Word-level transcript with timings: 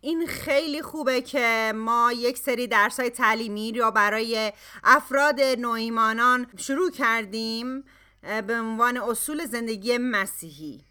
این 0.00 0.26
خیلی 0.26 0.82
خوبه 0.82 1.20
که 1.20 1.72
ما 1.76 2.12
یک 2.12 2.38
سری 2.38 2.66
درس 2.66 3.00
های 3.00 3.10
تعلیمی 3.10 3.72
رو 3.72 3.90
برای 3.90 4.52
افراد 4.84 5.40
نویمانان 5.40 6.46
شروع 6.56 6.90
کردیم 6.90 7.84
به 8.46 8.54
عنوان 8.54 8.96
اصول 8.96 9.44
زندگی 9.44 9.98
مسیحی. 9.98 10.84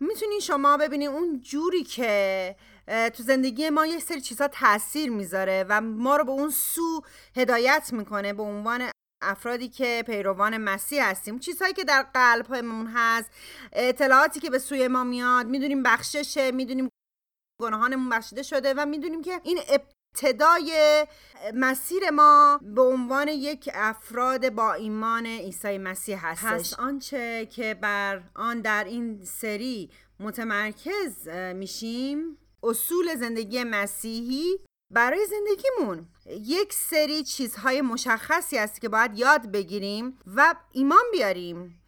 می‌تونین 0.00 0.40
شما 0.40 0.76
ببینید 0.76 1.08
اون 1.08 1.40
جوری 1.40 1.84
که 1.84 2.56
تو 2.86 3.22
زندگی 3.22 3.70
ما 3.70 3.86
یه 3.86 3.98
سری 3.98 4.20
چیزها 4.20 4.48
تاثیر 4.48 5.10
می‌ذاره 5.10 5.66
و 5.68 5.80
ما 5.80 6.16
رو 6.16 6.24
به 6.24 6.30
اون 6.30 6.50
سو 6.50 7.02
هدایت 7.36 7.88
می‌کنه 7.92 8.32
به 8.32 8.42
عنوان 8.42 8.90
افرادی 9.22 9.68
که 9.68 10.04
پیروان 10.06 10.56
مسیح 10.56 11.04
هستیم. 11.04 11.38
چیزهایی 11.38 11.74
که 11.74 11.84
در 11.84 12.06
قلبمون 12.14 12.86
هست 12.94 13.30
اطلاعاتی 13.72 14.40
که 14.40 14.50
به 14.50 14.58
سوی 14.58 14.88
ما 14.88 15.04
میاد 15.04 15.46
می‌دونیم 15.46 15.82
بخششه 15.82 16.50
می‌دونیم 16.50 16.88
گناهانمون 17.60 18.08
بخشیده 18.08 18.42
شده 18.42 18.74
و 18.74 18.86
می‌دونیم 18.86 19.22
که 19.22 19.40
این 19.44 19.58
ابتدای 19.68 21.06
مسیر 21.54 22.10
ما 22.10 22.60
به 22.62 22.82
عنوان 22.82 23.28
یک 23.28 23.70
افراد 23.74 24.50
با 24.50 24.72
ایمان 24.72 25.26
عیسی 25.26 25.78
مسیح 25.78 26.26
هستش. 26.26 26.44
هست. 26.44 26.80
آنچه 26.80 27.46
که 27.46 27.74
بر 27.74 28.22
آن 28.34 28.60
در 28.60 28.84
این 28.84 29.24
سری 29.24 29.90
متمرکز 30.20 31.28
میشیم 31.54 32.38
اصول 32.62 33.14
زندگی 33.14 33.64
مسیحی 33.64 34.58
برای 34.94 35.26
زندگیمون. 35.26 36.06
یک 36.26 36.72
سری 36.72 37.22
چیزهای 37.24 37.80
مشخصی 37.82 38.58
هست 38.58 38.80
که 38.80 38.88
باید 38.88 39.18
یاد 39.18 39.46
بگیریم 39.46 40.18
و 40.36 40.54
ایمان 40.72 41.04
بیاریم 41.12 41.82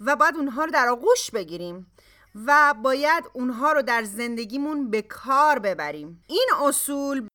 و 0.00 0.16
باید 0.16 0.36
اونها 0.36 0.64
رو 0.64 0.70
در 0.70 0.88
آغوش 0.88 1.30
بگیریم. 1.30 1.92
و 2.34 2.74
باید 2.82 3.24
اونها 3.32 3.72
رو 3.72 3.82
در 3.82 4.04
زندگیمون 4.04 4.90
به 4.90 5.02
کار 5.02 5.58
ببریم. 5.58 6.24
این 6.26 6.48
اصول 6.62 7.28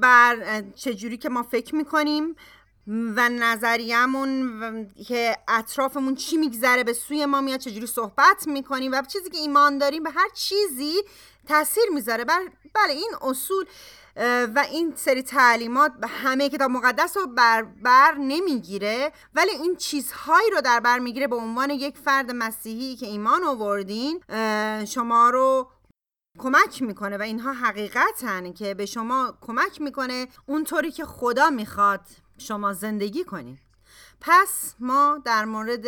بر 0.00 0.64
چجوری 0.74 1.16
که 1.16 1.28
ما 1.28 1.42
فکر 1.42 1.74
می‌کنیم 1.74 2.36
و 2.86 3.28
نظریمون 3.28 4.88
که 5.06 5.36
اطرافمون 5.48 6.14
چی 6.14 6.36
میگذره 6.36 6.84
به 6.84 6.92
سوی 6.92 7.26
ما 7.26 7.40
میاد 7.40 7.60
چجوری 7.60 7.86
صحبت 7.86 8.46
می‌کنیم 8.46 8.92
و 8.92 9.02
چیزی 9.02 9.30
که 9.30 9.38
ایمان 9.38 9.78
داریم 9.78 10.02
به 10.02 10.10
هر 10.10 10.28
چیزی 10.34 10.94
تاثیر 11.48 11.84
می‌ذاره. 11.94 12.24
بله 12.24 12.92
این 12.92 13.12
اصول 13.22 13.64
و 14.16 14.64
این 14.70 14.92
سری 14.96 15.22
تعلیمات 15.22 15.92
به 16.00 16.06
همه 16.06 16.48
کتاب 16.48 16.70
مقدس 16.70 17.16
رو 17.16 17.26
بر, 17.26 17.62
بر 17.62 18.14
نمی‌گیره 18.14 19.12
ولی 19.34 19.50
این 19.50 19.76
چیزهایی 19.76 20.50
رو 20.50 20.60
در 20.60 20.80
بر 20.80 20.98
می‌گیره 20.98 21.26
به 21.26 21.36
عنوان 21.36 21.70
یک 21.70 21.98
فرد 21.98 22.30
مسیحی 22.30 22.96
که 22.96 23.06
ایمان 23.06 23.44
آوردین 23.44 24.20
شما 24.84 25.30
رو 25.30 25.70
کمک 26.38 26.82
می‌کنه 26.82 27.18
و 27.18 27.22
اینها 27.22 27.52
حقیقتن 27.52 28.52
که 28.52 28.74
به 28.74 28.86
شما 28.86 29.38
کمک 29.40 29.80
می‌کنه 29.80 30.28
اونطوری 30.46 30.90
که 30.90 31.04
خدا 31.04 31.50
می‌خواد 31.50 32.00
شما 32.38 32.72
زندگی 32.72 33.24
کنید 33.24 33.58
پس 34.20 34.74
ما 34.80 35.22
در 35.24 35.44
مورد 35.44 35.86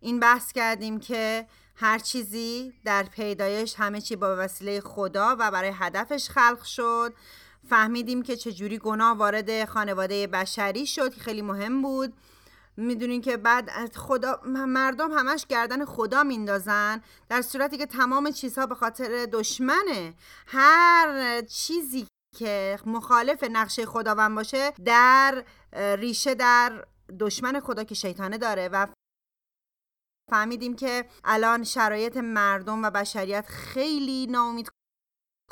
این 0.00 0.20
بحث 0.20 0.52
کردیم 0.52 1.00
که 1.00 1.46
هر 1.76 1.98
چیزی 1.98 2.72
در 2.84 3.02
پیدایش 3.02 3.74
همه 3.78 4.00
چی 4.00 4.16
با 4.16 4.36
وسیله 4.38 4.80
خدا 4.80 5.36
و 5.38 5.50
برای 5.50 5.72
هدفش 5.74 6.28
خلق 6.28 6.62
شد. 6.62 7.14
فهمیدیم 7.68 8.22
که 8.22 8.36
چجوری 8.36 8.78
گناه 8.78 9.16
وارد 9.16 9.64
خانواده 9.64 10.26
بشری 10.26 10.86
شد 10.86 11.14
که 11.14 11.20
خیلی 11.20 11.42
مهم 11.42 11.82
بود. 11.82 12.14
می‌دونین 12.76 13.20
که 13.20 13.36
بعد 13.36 13.96
خدا 13.96 14.40
مردم 14.46 15.12
همش 15.12 15.46
گردن 15.46 15.84
خدا 15.84 16.22
میندازن 16.22 17.02
در 17.28 17.42
صورتی 17.42 17.78
که 17.78 17.86
تمام 17.86 18.30
چیزها 18.30 18.66
به 18.66 18.74
خاطر 18.74 19.26
دشمنه. 19.32 20.14
هر 20.46 21.40
چیزی 21.40 22.06
که 22.36 22.78
مخالف 22.86 23.44
نقشه 23.44 23.86
خداوند 23.86 24.34
باشه 24.34 24.70
در 24.84 25.44
ریشه 25.72 26.34
در 26.34 26.86
دشمن 27.20 27.60
خدا 27.60 27.84
که 27.84 27.94
شیطانه 27.94 28.38
داره. 28.38 28.68
و 28.72 28.86
فهمیدیم 30.30 30.76
که 30.76 31.04
الان 31.24 31.64
شرایط 31.64 32.16
مردم 32.16 32.84
و 32.84 32.90
بشریت 32.90 33.46
خیلی 33.46 34.26
ناامید 34.26 34.68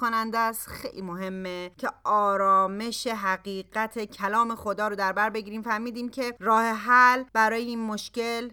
کننده 0.01 0.39
است. 0.39 0.69
خیلی 0.69 1.03
مهمه 1.03 1.73
که 1.79 1.91
آرامش 2.05 3.07
حقیقت 3.07 4.05
کلام 4.05 4.55
خدا 4.55 4.89
رو 4.89 4.97
در 4.97 5.13
بر 5.13 5.31
بگیریم. 5.31 5.63
فهمیدیم 5.63 6.09
که 6.09 6.37
راه 6.41 6.65
حل 6.65 7.25
برای 7.33 7.65
این 7.65 7.87
مشکل 7.87 8.51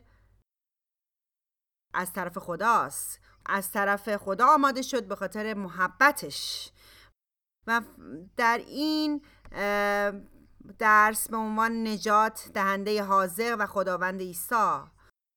از 1.93 2.13
طرف 2.13 2.37
خداست. 2.37 3.19
از 3.45 3.71
طرف 3.71 4.15
خدا 4.15 4.47
آماده 4.47 4.81
شد 4.81 5.07
به 5.07 5.15
خاطر 5.15 5.53
محبتش. 5.53 6.71
و 7.67 7.81
در 8.37 8.57
این 8.57 9.21
درس 10.79 11.29
به 11.29 11.37
عنوان 11.37 11.87
نجات 11.87 12.51
دهنده 12.53 13.03
حاضر 13.03 13.55
و 13.59 13.65
خداوند 13.65 14.19
عیسی. 14.19 14.79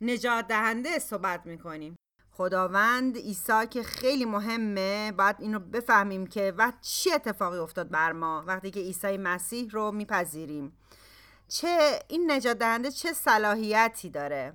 نجات 0.02 0.46
دهنده 0.48 0.98
صحبت 0.98 1.46
می‌کنیم. 1.46 1.96
خداوند 2.40 3.16
عیسی 3.16 3.66
که 3.70 3.82
خیلی 3.82 4.24
مهمه 4.24 5.12
باید 5.12 5.36
اینو 5.38 5.58
بفهمیم 5.58 6.26
که 6.26 6.52
وقت 6.56 6.80
چه 6.80 7.10
اتفاقی 7.14 7.58
افتاد 7.58 7.88
بر 7.88 8.12
ما 8.12 8.44
وقتی 8.46 8.70
که 8.70 8.80
عیسی 8.80 9.16
مسیح 9.16 9.70
رو 9.70 9.92
میپذیریم. 9.92 10.72
چه 11.48 11.98
این 12.08 12.30
نجات 12.30 12.58
دهنده 12.58 12.90
چه 12.90 13.12
صلاحیتی 13.12 14.10
داره؟ 14.10 14.52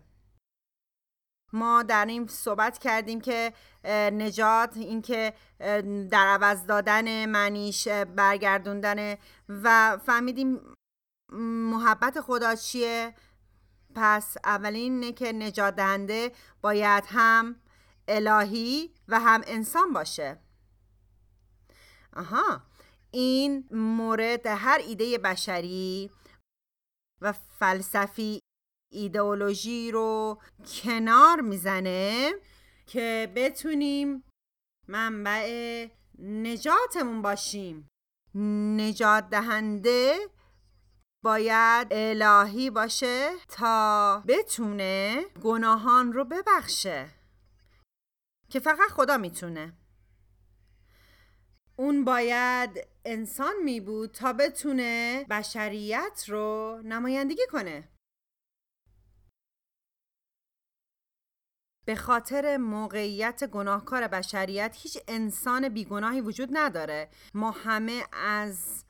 ما 1.53 1.83
در 1.83 2.05
این 2.05 2.27
صحبت 2.27 2.77
کردیم 2.77 3.21
که 3.21 3.53
نجات 4.13 4.77
اینکه 4.77 5.33
در 6.11 6.27
عوض 6.27 6.65
دادن 6.65 7.25
منیش 7.25 7.87
برگردوندن 7.87 9.15
و 9.49 9.97
فهمیدیم 10.05 10.59
محبت 11.71 12.21
خدا 12.21 12.55
چیه؟ 12.55 13.13
پس 13.95 14.37
اولین 14.43 14.93
اینه 14.93 15.11
که 15.11 15.31
نجات 15.31 15.75
دهنده 15.75 16.31
باید 16.61 17.03
هم 17.07 17.55
الهی 18.07 18.93
و 19.07 19.19
هم 19.19 19.41
انسان 19.47 19.93
باشه. 19.93 20.39
آها. 22.15 22.61
این 23.11 23.67
مورد 23.71 24.47
هر 24.47 24.81
ایده 24.87 25.17
بشری 25.17 26.11
و 27.21 27.31
فلسفی 27.31 28.39
ایدئولوژی 28.91 29.91
رو 29.91 30.41
کنار 30.83 31.41
می‌زنه 31.41 32.33
که 32.87 33.31
بتونیم 33.35 34.23
منبع 34.87 35.87
نجاتمون 36.19 37.21
باشیم. 37.21 37.87
نجات 38.77 39.29
دهنده 39.29 40.17
باید 41.23 41.87
الهی 41.91 42.69
باشه 42.69 43.29
تا 43.49 44.23
بتونه 44.27 45.25
گناهان 45.43 46.13
رو 46.13 46.25
ببخشه. 46.25 47.09
که 48.49 48.59
فقط 48.59 48.89
خدا 48.89 49.17
می‌تونه. 49.17 49.77
اون 51.75 52.05
باید 52.05 52.87
انسان 53.05 53.53
می 53.63 53.79
بود 53.79 54.11
تا 54.11 54.33
بتونه 54.33 55.25
بشریت 55.29 56.25
رو 56.27 56.81
نمایندگی 56.83 57.45
کنه. 57.51 57.89
به 61.85 61.95
خاطر 61.95 62.57
موقعیت 62.57 63.43
گناهکار 63.43 64.07
بشریت 64.07 64.75
هیچ 64.79 64.97
انسان 65.07 65.69
بیگناهی 65.69 66.21
وجود 66.21 66.49
نداره. 66.51 67.09
ما 67.33 67.51
همه 67.51 68.03
از 68.13 68.84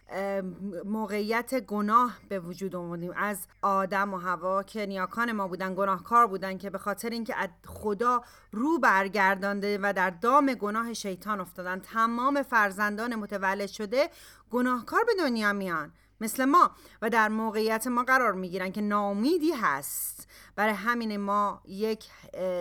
موقعیت 0.85 1.59
گناه 1.59 2.17
به 2.29 2.39
وجود 2.39 2.75
آمدیم 2.75 3.11
از 3.15 3.47
آدم 3.61 4.13
و 4.13 4.17
هوا 4.17 4.63
که 4.63 4.85
نیاکان 4.85 5.31
ما 5.31 5.47
بودن 5.47 5.75
گناهکار 5.75 6.27
بودن 6.27 6.57
که 6.57 6.69
به 6.69 6.77
خاطر 6.77 7.09
اینکه 7.09 7.35
از 7.35 7.49
خدا 7.65 8.23
رو 8.51 8.79
برگردانده 8.79 9.79
و 9.81 9.93
در 9.95 10.09
دام 10.09 10.53
گناه 10.53 10.93
شیطان 10.93 11.39
افتادن. 11.39 11.79
تمام 11.79 12.43
فرزندان 12.43 13.15
متولد 13.15 13.69
شده 13.69 14.09
گناهکار 14.51 15.03
به 15.03 15.11
دنیا 15.19 15.53
میان. 15.53 15.91
مثل 16.21 16.45
ما. 16.45 16.71
و 17.01 17.09
در 17.09 17.29
موقعیت 17.29 17.87
ما 17.87 18.03
قرار 18.03 18.33
می‌گیرن 18.33 18.71
که 18.71 18.81
ناامیدی 18.81 19.51
هست. 19.51 20.27
برای 20.55 20.73
همین 20.73 21.17
ما 21.17 21.61
یک 21.65 22.05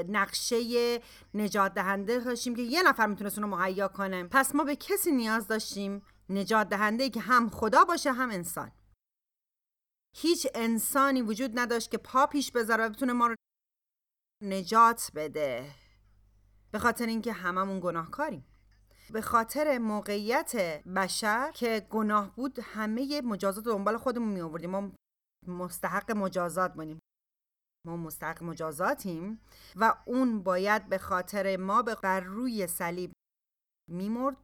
نقشه 0.08 1.00
نجات 1.34 1.74
دهنده 1.74 2.18
داشتیم 2.18 2.56
که 2.56 2.62
یه 2.62 2.82
نفر 2.82 3.06
می‌تونست 3.06 3.38
اونو 3.38 3.56
مهیا 3.56 3.88
کنه. 3.88 4.24
پس 4.24 4.54
ما 4.54 4.64
به 4.64 4.76
کسی 4.76 5.12
نیاز 5.12 5.46
داشتیم 5.46 6.02
نجات 6.28 6.68
دهنده 6.68 7.10
که 7.10 7.20
هم 7.20 7.50
خدا 7.50 7.84
باشه 7.84 8.12
هم 8.12 8.30
انسان. 8.30 8.72
هیچ 10.16 10.46
انسانی 10.54 11.22
وجود 11.22 11.58
نداشت 11.58 11.90
که 11.90 11.98
پا 11.98 12.26
پیش 12.26 12.52
بذاره 12.52 12.84
و 12.84 12.88
بتونه 12.88 13.12
ما 13.12 13.26
رو 13.26 13.34
نجات 14.42 15.10
بده. 15.14 15.70
به 16.72 16.78
خاطر 16.78 17.06
اینکه 17.06 17.32
هممون 17.32 17.80
گناهکاریم. 17.80 18.46
به 19.10 19.20
خاطر 19.20 19.78
موقعیت 19.78 20.56
بشر 20.96 21.52
که 21.54 21.86
گناه 21.90 22.36
بود 22.36 22.58
همه 22.62 23.20
مجازات 23.20 23.64
دنبال 23.64 23.96
خودمون 23.96 24.28
می 24.28 24.40
آوردیم 24.40 24.70
ما 24.70 24.92
مستحق 25.46 26.10
مجازات 26.10 26.74
بودیم. 26.74 26.98
ما 27.86 27.96
مستحق 27.96 28.42
مجازاتیم 28.42 29.40
و 29.76 29.94
اون 30.06 30.42
باید 30.42 30.88
به 30.88 30.98
خاطر 30.98 31.56
ما 31.56 31.82
به 31.82 32.20
روی 32.20 32.66
صلیب 32.66 33.12
میمرد. 33.90 34.36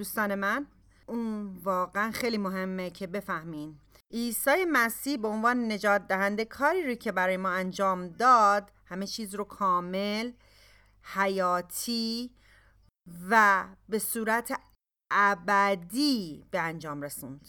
دوستان 0.00 0.34
من 0.34 0.66
اون 1.06 1.56
واقعا 1.62 2.10
خیلی 2.10 2.38
مهمه 2.38 2.90
که 2.90 3.06
بفهمین. 3.06 3.78
عیسی 4.12 4.64
مسیح 4.72 5.16
به 5.16 5.28
عنوان 5.28 5.72
نجات 5.72 6.08
دهنده 6.08 6.44
کاری 6.44 6.82
رو 6.86 6.94
که 6.94 7.12
برای 7.12 7.36
ما 7.36 7.48
انجام 7.48 8.08
داد 8.08 8.72
همه 8.86 9.06
چیز 9.06 9.34
رو 9.34 9.44
کامل 9.44 10.32
حیاتی 11.02 12.30
و 13.30 13.64
به 13.88 13.98
صورت 13.98 14.60
ابدی 15.10 16.44
به 16.50 16.60
انجام 16.60 17.02
رسوند. 17.02 17.48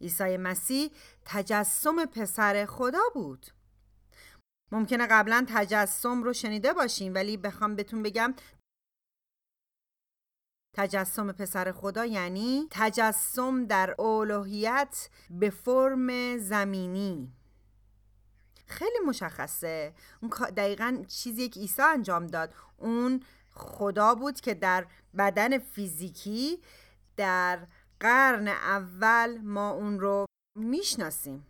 عیسی 0.00 0.36
مسیح 0.36 0.90
تجسم 1.24 2.04
پسر 2.04 2.66
خدا 2.66 3.02
بود. 3.14 3.46
ممکنه 4.72 5.06
قبلا 5.06 5.46
تجسم 5.48 6.22
رو 6.22 6.32
شنیده 6.32 6.72
باشیم 6.72 7.14
ولی 7.14 7.36
بخوام 7.36 7.76
بهتون 7.76 8.02
بگم 8.02 8.34
تجسم 10.76 11.32
پسر 11.32 11.72
خدا 11.72 12.06
یعنی 12.06 12.66
تجسم 12.70 13.66
در 13.66 14.00
الوهیت 14.00 15.08
به 15.30 15.50
فرم 15.50 16.36
زمینی. 16.38 17.32
خیلی 18.66 18.98
مشخصه. 19.06 19.94
اون 20.22 20.30
دقیقا 20.56 21.04
چیزی 21.08 21.48
که 21.48 21.60
عیسی 21.60 21.82
انجام 21.82 22.26
داد 22.26 22.54
اون 22.76 23.22
خدا 23.50 24.14
بود 24.14 24.40
که 24.40 24.54
در 24.54 24.86
بدن 25.18 25.58
فیزیکی 25.58 26.62
در 27.16 27.66
قرن 28.00 28.48
اول 28.48 29.38
ما 29.38 29.70
اون 29.70 30.00
رو 30.00 30.26
می‌شناسیم. 30.58 31.46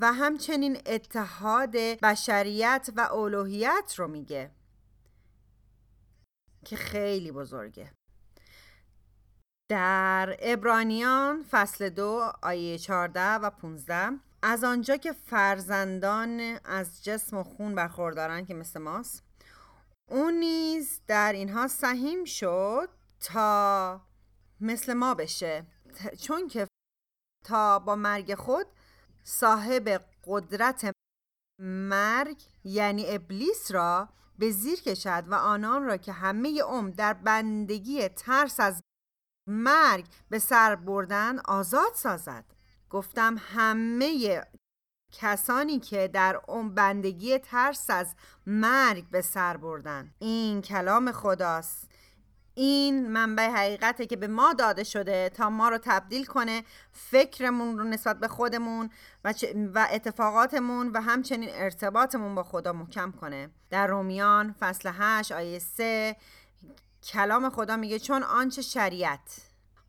و 0.00 0.12
همچنین 0.12 0.78
اتحاد 0.86 1.76
بشریت 1.76 2.90
و 2.96 3.00
الوهیت 3.00 3.94
رو 3.96 4.08
میگه. 4.08 4.50
که 6.64 6.76
خیلی 6.76 7.32
بزرگه. 7.32 7.92
در 9.70 10.36
ابرانیان 10.40 11.44
فصل 11.50 11.88
دو 11.88 12.32
آیه 12.42 12.78
14 12.78 13.34
و 13.34 13.50
15 13.50 14.10
از 14.42 14.64
آنجا 14.64 14.96
که 14.96 15.12
فرزندان 15.12 16.40
از 16.64 17.04
جسم 17.04 17.36
و 17.36 17.42
خون 17.42 17.74
برخوردارن 17.74 18.44
که 18.44 18.54
مثل 18.54 18.80
ماست 18.80 19.22
اون 20.08 20.34
نیز 20.34 21.00
در 21.06 21.32
اینها 21.32 21.68
سهیم 21.68 22.24
شد 22.24 22.88
تا 23.20 24.00
مثل 24.60 24.92
ما 24.92 25.14
بشه. 25.14 25.66
چون 26.22 26.48
که 26.48 26.66
تا 27.44 27.78
با 27.78 27.96
مرگ 27.96 28.34
خود 28.34 28.66
صاحب 29.22 30.04
قدرت 30.26 30.92
مرگ 31.62 32.42
یعنی 32.64 33.04
ابلیس 33.08 33.72
را 33.72 34.08
به 34.40 34.50
زیر 34.50 34.82
کشد 34.82 35.24
و 35.28 35.34
آنان 35.34 35.84
را 35.84 35.96
که 35.96 36.12
همه 36.12 36.62
عمر 36.62 36.90
در 36.90 37.12
بندگی 37.12 38.08
ترس 38.08 38.60
از 38.60 38.82
مرگ 39.46 40.06
به 40.30 40.38
سر 40.38 40.74
بردن 40.74 41.38
آزاد 41.38 41.92
سازد. 41.94 42.44
گفتم 42.90 43.36
همه 43.38 44.42
کسانی 45.12 45.78
که 45.80 46.08
در 46.08 46.40
اون 46.48 46.74
بندگی 46.74 47.38
ترس 47.38 47.90
از 47.90 48.14
مرگ 48.46 49.10
به 49.10 49.20
سر 49.20 49.56
بردن. 49.56 50.14
این 50.18 50.62
کلام 50.62 51.12
خداست. 51.12 51.89
این 52.60 53.08
منبع 53.08 53.48
حقیقته 53.48 54.06
که 54.06 54.16
به 54.16 54.26
ما 54.26 54.52
داده 54.52 54.84
شده 54.84 55.28
تا 55.28 55.50
ما 55.50 55.68
رو 55.68 55.78
تبدیل 55.82 56.24
کنه 56.24 56.64
فکرمون 56.92 57.78
رو 57.78 57.84
نسبت 57.84 58.20
به 58.20 58.28
خودمون 58.28 58.90
و, 59.24 59.34
و 59.74 59.86
اتفاقاتمون 59.90 60.88
و 60.88 61.00
همچنین 61.00 61.48
ارتباطمون 61.52 62.34
با 62.34 62.42
خدا 62.42 62.72
محکم 62.72 63.12
کنه. 63.12 63.50
در 63.70 63.86
رومیان 63.86 64.54
فصل 64.60 64.90
8 64.92 65.32
آیه 65.32 65.58
3 65.58 66.16
کلام 67.02 67.50
خدا 67.50 67.76
میگه 67.76 67.98
چون 67.98 68.22
آنچه 68.22 68.62
شریعت 68.62 69.40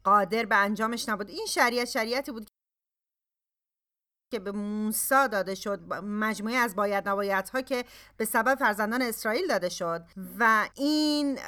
قادر 0.03 0.45
به 0.45 0.55
انجامش 0.55 1.09
نبود. 1.09 1.29
این 1.29 1.45
شریعت 1.45 1.87
شریعتی 1.87 2.31
بود 2.31 2.47
که 4.31 4.39
به 4.39 4.51
موسی 4.51 5.27
داده 5.31 5.55
شد 5.55 5.93
مجموعه 6.03 6.55
از 6.55 6.75
باید 6.75 7.07
ها 7.49 7.61
که 7.61 7.85
به 8.17 8.25
سبب 8.25 8.55
فرزندان 8.55 9.01
اسرائیل 9.01 9.47
داده 9.47 9.69
شد. 9.69 10.05
و 10.39 10.69
این 10.75 11.39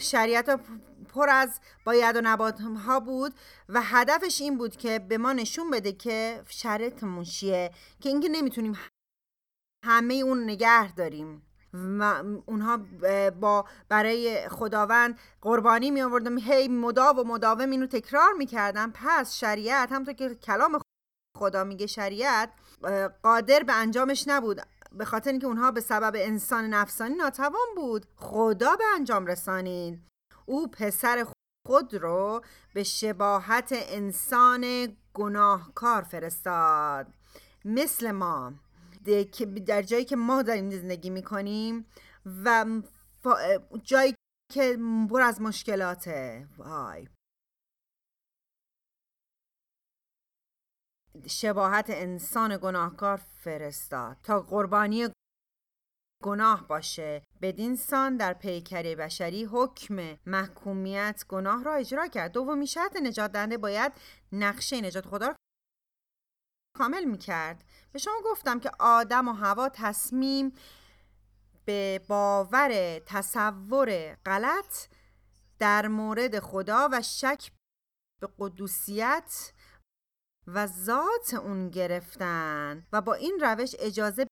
شریعت 0.00 0.60
پر 1.08 1.28
از 1.30 1.60
باید 1.84 2.16
و 2.16 2.20
نبات 2.24 2.60
ها 2.60 3.00
بود 3.00 3.34
و 3.68 3.80
هدفش 3.82 4.40
این 4.40 4.58
بود 4.58 4.76
که 4.76 4.98
به 4.98 5.18
ما 5.18 5.32
نشون 5.32 5.70
بده 5.70 5.92
که 5.92 6.42
شرطمون 6.48 7.24
چیه 7.24 7.70
که 8.00 8.08
اینکه 8.08 8.28
نمی‌تونیم 8.28 8.78
همه 9.84 10.14
اون 10.14 10.44
نگه 10.44 10.94
داریم. 10.94 11.42
و 11.72 12.22
اونها 12.46 12.80
با 13.40 13.64
برای 13.88 14.48
خداوند 14.48 15.18
قربانی 15.40 15.90
می 15.90 16.02
آوردن 16.02 16.38
هی 16.38 16.68
مداو 16.68 17.16
و 17.16 17.24
مداوم 17.24 17.70
اینو 17.70 17.86
تکرار 17.86 18.32
می‌کردن 18.38 18.90
پس 18.90 19.34
شریعت 19.34 19.92
همونطور 19.92 20.14
که 20.14 20.34
کلام 20.34 20.80
خدا 21.38 21.64
میگه 21.64 21.86
شریعت 21.86 22.52
قادر 23.22 23.62
به 23.62 23.72
انجامش 23.72 24.28
نبود. 24.28 24.62
به 24.92 25.04
خاطر 25.04 25.30
اینکه 25.30 25.46
اونها 25.46 25.70
به 25.70 25.80
سبب 25.80 26.12
انسان 26.16 26.64
نفسانی 26.64 27.14
ناتوان 27.14 27.66
بود 27.76 28.06
خدا 28.16 28.76
به 28.76 28.84
انجام 28.94 29.26
رسانید. 29.26 30.00
او 30.46 30.70
پسر 30.70 31.26
خود 31.66 31.94
رو 31.94 32.40
به 32.74 32.82
شباهت 32.82 33.68
انسان 33.72 34.96
گناهکار 35.14 36.02
فرستاد. 36.02 37.06
مثل 37.64 38.10
ما 38.10 38.52
در 39.66 39.82
جایی 39.82 40.04
که 40.04 40.16
ما 40.16 40.42
داریم 40.42 40.70
زندگی 40.70 41.10
می‌کنیم 41.10 41.86
و 42.44 42.66
جایی 43.82 44.14
که 44.52 44.78
پر 45.10 45.20
از 45.20 45.40
مشکلاته. 45.40 46.48
وای. 46.58 47.08
شباهت 51.26 51.86
انسان 51.88 52.56
گناهکار 52.56 53.16
فرستاد 53.16 54.16
تا 54.22 54.40
قربانی 54.40 55.08
گناه 56.22 56.68
باشه. 56.68 57.22
بدین 57.42 57.76
سان 57.76 58.16
در 58.16 58.32
پیکره 58.32 58.96
بشری 58.96 59.44
حکم 59.44 60.18
محکومیت 60.26 61.24
گناه 61.28 61.64
را 61.64 61.74
اجرا 61.74 62.06
کرد. 62.06 62.32
دومین 62.32 62.66
شرط 62.66 62.96
نجات 62.96 63.32
دهنده 63.32 63.58
باید 63.58 63.92
نقشه 64.32 64.80
نجات 64.80 65.06
خدا 65.06 65.26
را 65.26 65.36
کامل 66.78 67.04
می‌کرد. 67.04 67.64
به 67.92 67.98
شما 67.98 68.14
گفتم 68.24 68.60
که 68.60 68.70
آدم 68.78 69.28
و 69.28 69.32
هوا 69.32 69.68
تصمیم 69.68 70.52
به 71.64 72.00
باور 72.08 72.98
تصور 73.06 74.14
غلط 74.14 74.86
در 75.58 75.88
مورد 75.88 76.38
خدا 76.38 76.88
و 76.92 77.02
شک 77.02 77.50
به 78.20 78.28
قدوسیت 78.38 79.52
و 80.46 80.66
ذات 80.66 81.34
اون 81.34 81.70
گرفتن 81.70 82.86
و 82.92 83.00
با 83.00 83.14
این 83.14 83.38
روش 83.40 83.74
اجازه 83.78 84.26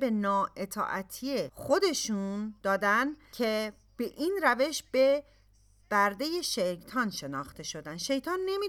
به 0.00 0.10
نااطاعتی 0.10 1.48
خودشون 1.54 2.54
دادن 2.62 3.16
که 3.32 3.72
به 3.96 4.04
این 4.04 4.40
روش 4.42 4.82
به 4.82 5.24
برده 5.90 6.42
شیطان 6.42 7.10
شناخته 7.10 7.62
شدن. 7.62 7.96
شیطان 7.96 8.40
نمی 8.46 8.68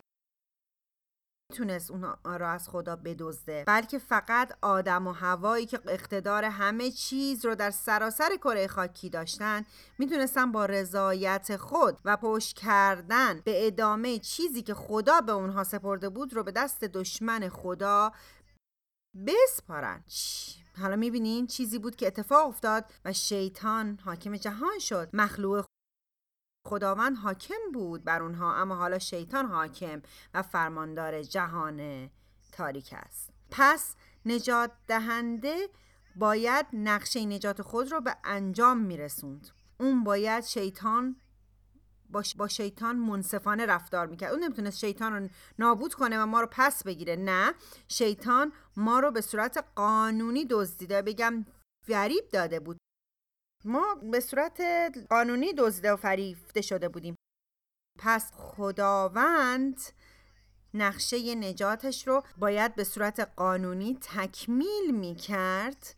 تونست 1.55 1.91
اون 1.91 2.15
را 2.25 2.49
از 2.49 2.69
خدا 2.69 2.95
بدزده 2.95 3.63
بلکه 3.67 3.99
فقط 3.99 4.57
آدم 4.61 5.07
و 5.07 5.11
هوایی 5.11 5.65
که 5.65 5.79
اقتدار 5.87 6.43
همه 6.45 6.91
چیز 6.91 7.45
رو 7.45 7.55
در 7.55 7.71
سراسر 7.71 8.35
کره 8.37 8.67
خاکی 8.67 9.09
داشتن 9.09 9.65
می‌تونستن 9.97 10.51
با 10.51 10.65
رضایت 10.65 11.57
خود 11.57 11.99
و 12.05 12.17
پشت 12.17 12.55
کردن 12.55 13.41
به 13.45 13.67
ادامه 13.67 14.19
چیزی 14.19 14.61
که 14.61 14.73
خدا 14.73 15.21
به 15.21 15.31
اونها 15.31 15.63
سپرده 15.63 16.09
بود 16.09 16.33
رو 16.33 16.43
به 16.43 16.51
دست 16.51 16.83
دشمن 16.83 17.49
خدا 17.49 18.11
بسپارن. 19.27 20.03
حالا 20.81 20.95
می‌بینین 20.95 21.47
چیزی 21.47 21.79
بود 21.79 21.95
که 21.95 22.07
اتفاق 22.07 22.47
افتاد 22.47 22.85
و 23.05 23.13
شیطان 23.13 23.99
حاکم 24.05 24.35
جهان 24.35 24.79
شد. 24.79 25.09
مخلوق 25.13 25.65
خداوند 26.67 27.17
حاکم 27.17 27.71
بود 27.73 28.03
بر 28.03 28.21
اونها 28.21 28.55
اما 28.55 28.75
حالا 28.75 28.99
شیطان 28.99 29.45
حاکم 29.45 30.01
و 30.33 30.41
فرماندار 30.41 31.23
جهان 31.23 32.09
تاریک 32.51 32.89
است. 32.93 33.29
پس 33.51 33.95
نجات 34.25 34.71
دهنده 34.87 35.69
باید 36.15 36.65
نقشه 36.73 37.25
نجات 37.25 37.61
خود 37.61 37.91
را 37.91 37.99
به 37.99 38.15
انجام 38.23 38.77
میرسوند. 38.77 39.47
اون 39.79 40.03
باید 40.03 40.43
شیطان 40.43 41.15
با, 42.37 42.47
شیطان 42.47 42.95
منصفانه 42.95 43.65
رفتار 43.65 44.07
می‌کرد. 44.07 44.31
اون 44.31 44.43
نمی‌تونست 44.43 44.77
شیطان 44.77 45.13
رو 45.13 45.29
نابود 45.59 45.93
کنه 45.93 46.23
و 46.23 46.25
ما 46.25 46.41
رو 46.41 46.47
پس 46.51 46.83
بگیره. 46.83 47.15
نه 47.15 47.53
شیطان 47.87 48.51
ما 48.77 48.99
رو 48.99 49.11
به 49.11 49.21
صورت 49.21 49.65
قانونی 49.75 50.45
دزدیده 50.45 51.01
بگم 51.01 51.45
فریب 51.87 52.29
داده 52.31 52.59
بود. 52.59 52.77
ما 53.65 53.95
به 53.95 54.19
صورت 54.19 54.61
قانونی 55.09 55.53
دزدیده 55.53 55.93
و 55.93 55.95
فریفته 55.95 56.61
شده 56.61 56.89
بودیم. 56.89 57.15
پس 57.99 58.31
خداوند 58.33 59.81
نقشه 60.73 61.35
نجاتش 61.35 62.07
رو 62.07 62.23
باید 62.37 62.75
به 62.75 62.83
صورت 62.83 63.19
قانونی 63.19 63.97
تکمیل 64.01 64.91
می 64.91 65.15
کرد 65.15 65.95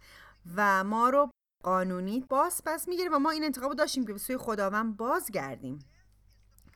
و 0.56 0.84
ما 0.84 1.10
رو 1.10 1.30
قانونی 1.64 2.26
باز 2.30 2.62
پس 2.66 2.88
می‌گیره 2.88 3.10
و 3.10 3.20
ما 3.20 3.30
این 3.30 3.44
انتخاب 3.44 3.74
داشتیم 3.74 4.06
که 4.06 4.14
به 4.14 4.20
سوی 4.20 4.38
خداوند 4.38 4.98
بازگردیم. 4.98 5.80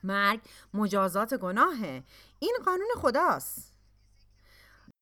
مرگ 0.02 0.40
مجازات 0.74 1.34
گناهه. 1.34 2.02
این 2.38 2.56
قانون 2.64 2.88
خداست. 2.96 3.74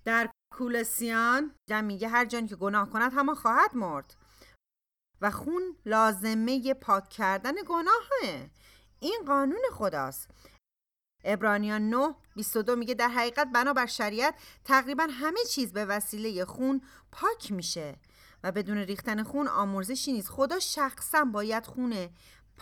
در 0.05 0.31
کولسیان 0.55 1.55
میگه 1.83 2.09
هر 2.09 2.25
جانی 2.25 2.49
که 2.49 2.57
گناه 2.57 2.91
کند 2.91 3.13
همان 3.13 3.35
خواهد 3.35 3.77
مرد. 3.77 4.17
و 5.23 5.31
خون 5.31 5.77
لازمه 5.87 6.75
پاک 6.75 7.09
کردن 7.09 7.55
گناهه. 7.67 8.51
این 9.01 9.23
قانون 9.27 9.63
خداست. 9.73 10.31
ابرانیان 11.25 11.91
9 11.91 12.15
22 12.37 12.77
میگه 12.77 12.95
در 12.95 13.09
حقیقت 13.09 13.49
بنابر 13.55 13.87
شریعت 13.87 14.35
تقریبا 14.65 15.09
همه 15.11 15.41
چیز 15.51 15.73
به 15.73 15.85
وسیله 15.85 16.45
خون 16.45 16.81
پاک 17.13 17.53
میشه. 17.53 17.97
و 18.45 18.53
بدون 18.53 18.79
ریختن 18.79 19.23
خون 19.23 19.49
آمرزشی 19.49 20.13
نیست. 20.13 20.29
خدا 20.29 20.59
شخصا 20.59 21.25
باید 21.25 21.67
خون 21.67 22.09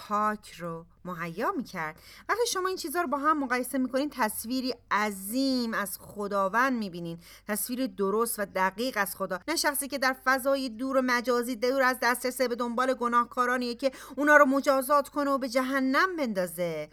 پاک 0.08 0.54
رو 0.58 0.86
مهیا 1.04 1.52
می‌کرد. 1.52 2.00
وقتی 2.28 2.46
شما 2.52 2.68
این 2.68 2.76
چیزها 2.76 3.02
رو 3.02 3.08
با 3.08 3.18
هم 3.18 3.38
مقایسه 3.38 3.78
می‌کنین 3.78 4.10
تصویری 4.10 4.74
عظیم 4.90 5.74
از 5.74 5.98
خداوند 6.00 6.78
می‌بینین. 6.78 7.18
تصویر 7.48 7.86
درست 7.86 8.38
و 8.38 8.46
دقیق 8.54 8.96
از 9.00 9.16
خدا. 9.16 9.40
نه 9.48 9.56
شخصی 9.56 9.88
که 9.88 9.98
در 9.98 10.16
فضای 10.24 10.68
دور 10.68 10.96
و 10.96 11.02
مجازی 11.04 11.56
دور 11.56 11.82
از 11.82 11.96
دسترسه 12.02 12.48
به 12.48 12.56
دنبال 12.56 12.94
گناهکارانیه 12.94 13.74
که 13.74 13.92
اونا 14.16 14.36
رو 14.36 14.44
مجازات 14.44 15.08
کنه 15.08 15.30
و 15.30 15.38
به 15.38 15.48
جهنم 15.48 16.16
بندازه. 16.16 16.90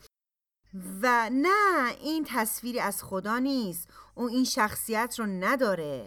و 1.01 1.29
نه 1.31 1.89
این 2.01 2.25
تصویری 2.29 2.79
از 2.79 3.03
خدا 3.03 3.39
نیست. 3.39 3.89
او 4.15 4.27
این 4.27 4.43
شخصیت 4.43 5.15
رو 5.19 5.25
نداره. 5.25 6.05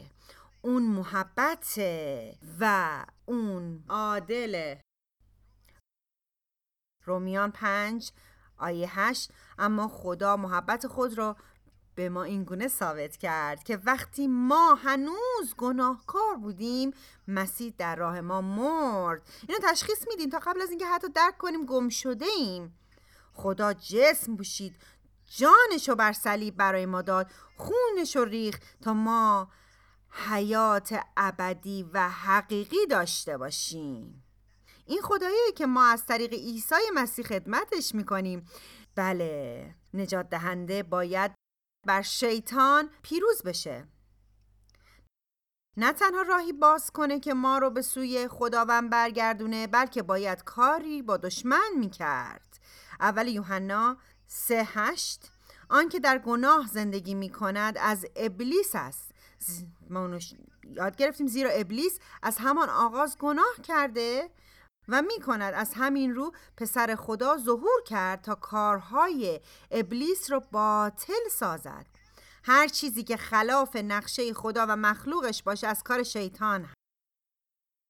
اون 0.63 0.83
محبته 0.83 2.35
و 2.61 3.05
اون 3.27 3.85
عادله. 3.89 4.81
رومیان 7.05 7.51
پنج 7.51 8.13
آیه 8.59 9.01
هشت. 9.01 9.31
اما 9.59 9.89
خدا 9.89 10.37
محبت 10.37 10.87
خود 10.87 11.19
را 11.19 11.37
به 11.95 12.09
ما 12.09 12.23
این 12.23 12.45
گونه 12.45 12.69
ثابت 12.69 13.17
کرد 13.17 13.65
که 13.65 13.77
وقتی 13.77 14.27
ما 14.27 14.75
هنوز 14.75 15.55
گناهکار 15.59 16.37
بودیم 16.37 16.91
مسیح 17.29 17.75
در 17.79 17.97
راه 17.97 18.21
ما 18.21 18.41
مرد. 18.41 19.23
اینو 19.49 19.61
تشخیص 19.63 20.09
میدیم 20.09 20.31
تا 20.31 20.39
قبل 20.39 20.63
از 20.63 20.71
اینکه 20.71 20.87
حتی 20.87 21.09
درک 21.09 21.39
کنیم 21.39 21.67
گم 21.67 21.89
شده 21.89 22.27
ایم 22.27 22.79
خدا 23.33 23.73
جسم 23.73 24.37
بوشید 24.37 24.77
جانش 25.27 25.89
رو 25.89 25.95
بر 25.95 26.13
صلیب 26.13 26.57
برای 26.57 26.87
ما 26.87 27.03
داد 27.03 27.31
خونش 27.57 28.17
رو 28.17 28.25
ریخ 28.25 28.59
تا 28.81 28.95
ما 28.95 29.49
حیات 30.11 31.01
ابدی 31.17 31.91
و 31.93 32.09
حقیقی 32.09 32.87
داشته 32.91 33.39
باشیم. 33.39 34.23
این 34.91 35.03
خدایی 35.03 35.53
که 35.57 35.67
ما 35.67 35.87
از 35.87 36.07
طریق 36.07 36.33
عیسی 36.33 36.75
مسیح 36.95 37.25
خدمتش 37.25 37.95
می‌کنیم. 37.95 38.47
بله 38.95 39.75
نجات 39.95 40.31
دهنده 40.31 40.83
باید 40.83 41.35
بر 41.87 42.03
شیطان 42.03 42.91
پیروز 43.03 43.43
بشه. 43.43 43.89
نه 45.77 45.93
تنها 45.93 46.23
راهی 46.23 46.53
باز 46.53 46.91
کنه 46.91 47.21
که 47.21 47.35
ما 47.35 47.59
رو 47.59 47.71
به 47.71 47.83
سوی 47.83 48.29
خداوند 48.29 48.91
برگردونه 48.91 49.67
بلکه 49.67 50.03
باید 50.03 50.45
کاری 50.45 51.03
با 51.03 51.17
دشمن 51.17 51.71
می‌کرد. 51.77 52.59
اول 53.01 53.29
یوحنا 53.29 53.97
سه 54.27 54.69
هشت 54.75 55.31
آنکه 55.69 56.01
در 56.01 56.19
گناه 56.19 56.67
زندگی 56.67 57.15
می 57.15 57.29
کند 57.29 57.79
از 57.79 58.07
ابلیس 58.17 58.71
است. 58.75 59.11
ما 59.91 60.19
یاد 60.65 60.97
گرفتیم 60.97 61.27
زیرا 61.27 61.51
ابلیس 61.51 61.99
از 62.23 62.39
همان 62.39 62.69
آغاز 62.69 63.19
گناه 63.19 63.55
کرده. 63.63 64.31
و 64.91 65.03
می 65.03 65.21
کند 65.21 65.55
از 65.55 65.73
همین 65.75 66.15
رو 66.15 66.33
پسر 66.57 66.95
خدا 66.95 67.37
ظهور 67.37 67.83
کرد 67.87 68.23
تا 68.23 68.35
کارهای 68.35 69.41
ابلیس 69.71 70.31
رو 70.31 70.43
باطل 70.53 71.29
سازد. 71.31 71.87
هر 72.45 72.69
چیزی 72.69 73.03
که 73.03 73.17
خلاف 73.17 73.77
نقشه 73.77 74.35
خدا 74.35 74.67
و 74.69 74.77
مخلوقش 74.77 75.43
باشه 75.43 75.67
از 75.67 75.83
کار 75.83 76.03
شیطان 76.03 76.69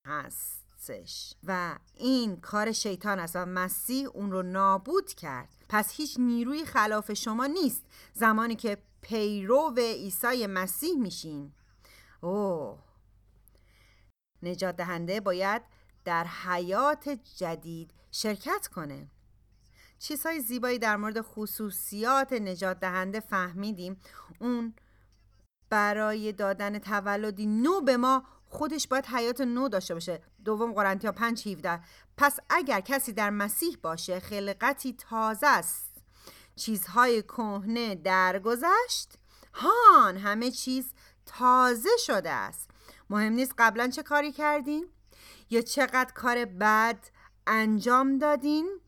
هستش. 0.07 1.33
و 1.43 1.75
این 1.93 2.41
کار 2.41 2.71
شیطان 2.71 3.19
است 3.19 3.35
و 3.35 3.45
مسیح 3.45 4.07
اون 4.07 4.31
رو 4.31 4.41
نابود 4.43 5.13
کرد. 5.13 5.49
پس 5.69 5.93
هیچ 5.93 6.15
نیروی 6.19 6.65
خلاف 6.65 7.13
شما 7.13 7.45
نیست 7.45 7.83
زمانی 8.13 8.55
که 8.55 8.77
پیرو 9.01 9.73
عیسی 9.77 10.47
مسیح 10.47 10.97
میشین 10.97 11.53
اوه. 12.21 12.79
نجات 14.43 14.75
دهنده 14.75 15.19
باید 15.19 15.61
در 16.05 16.23
حیات 16.23 17.09
جدید 17.37 17.93
شرکت 18.11 18.67
کنه. 18.67 19.07
چیزهای 19.99 20.39
زیبایی 20.39 20.79
در 20.79 20.97
مورد 20.97 21.21
خصوصیات 21.21 22.33
نجات 22.33 22.79
دهنده 22.79 23.19
فهمیدیم. 23.19 24.01
اون 24.39 24.73
برای 25.69 26.31
دادن 26.31 26.79
تولدی 26.79 27.45
نو 27.45 27.81
به 27.81 27.97
ما 27.97 28.23
خودش 28.45 28.87
باید 28.87 29.05
حیات 29.05 29.41
نو 29.41 29.69
داشته 29.69 29.93
باشه. 29.93 30.23
دوم 30.45 30.73
قرنتیا 30.73 31.11
5 31.11 31.47
17 31.47 31.79
پس 32.17 32.39
اگر 32.49 32.81
کسی 32.81 33.13
در 33.13 33.29
مسیح 33.29 33.77
باشه 33.81 34.19
خلقتی 34.19 34.93
تازه 34.93 35.47
است. 35.47 35.91
چیزهای 36.55 37.21
کهنه 37.21 37.95
درگذشت. 37.95 39.13
هان 39.53 40.17
همه 40.17 40.51
چیز 40.51 40.93
تازه 41.25 41.89
شده 42.05 42.29
است. 42.29 42.69
مهم 43.09 43.33
نیست 43.33 43.53
قبلا 43.57 43.87
چه 43.87 44.03
کاری 44.03 44.31
کردین 44.31 44.85
یا 45.51 45.61
چقدر 45.61 46.13
کار 46.13 46.45
بد 46.45 47.05
انجام 47.47 48.17
دادین 48.17 48.79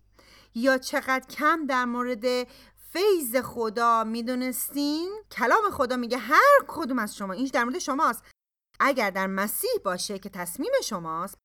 یا 0.56 0.78
چقدر 0.78 1.28
کم 1.28 1.66
در 1.66 1.86
مورد 1.86 2.48
فیض 2.94 3.36
خدا 3.36 4.04
می‌دونستین؟ 4.04 5.24
کلام 5.32 5.72
خدا 5.72 5.96
میگه 5.98 6.18
هر 6.18 6.60
کدوم 6.68 7.00
از 7.00 7.16
شما 7.16 7.34
اینش 7.34 7.50
در 7.50 7.64
مورد 7.64 7.80
شماست. 7.80 8.24
اگر 8.80 9.10
در 9.10 9.28
مسیح 9.28 9.72
باشه 9.86 10.20
که 10.20 10.30
تصمیم 10.30 10.72
شماست 10.84 11.38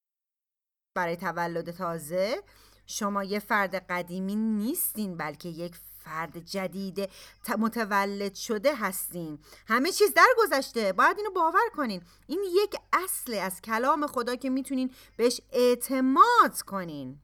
برای 0.96 1.16
تولد 1.16 1.70
تازه 1.70 2.42
شما 2.86 3.24
یه 3.24 3.38
فرد 3.38 3.74
قدیمی 3.74 4.36
نیستین 4.36 5.16
بلکه 5.16 5.48
یک 5.48 5.76
فرد 6.08 6.38
جدید 6.38 7.10
متولد 7.58 8.34
شده 8.34 8.74
هستین. 8.74 9.38
همه 9.66 9.92
چیز 9.92 10.14
در 10.14 10.28
گذشته 10.38 10.92
باید 10.92 11.16
اینو 11.16 11.30
باور 11.30 11.68
کنین. 11.76 12.02
این 12.26 12.44
یک 12.64 12.76
اصل 12.92 13.34
از 13.34 13.60
کلام 13.60 14.06
خدا 14.06 14.36
که 14.36 14.50
می‌تونین 14.50 14.94
بهش 15.16 15.40
اعتماد 15.52 16.62
کنین. 16.66 17.18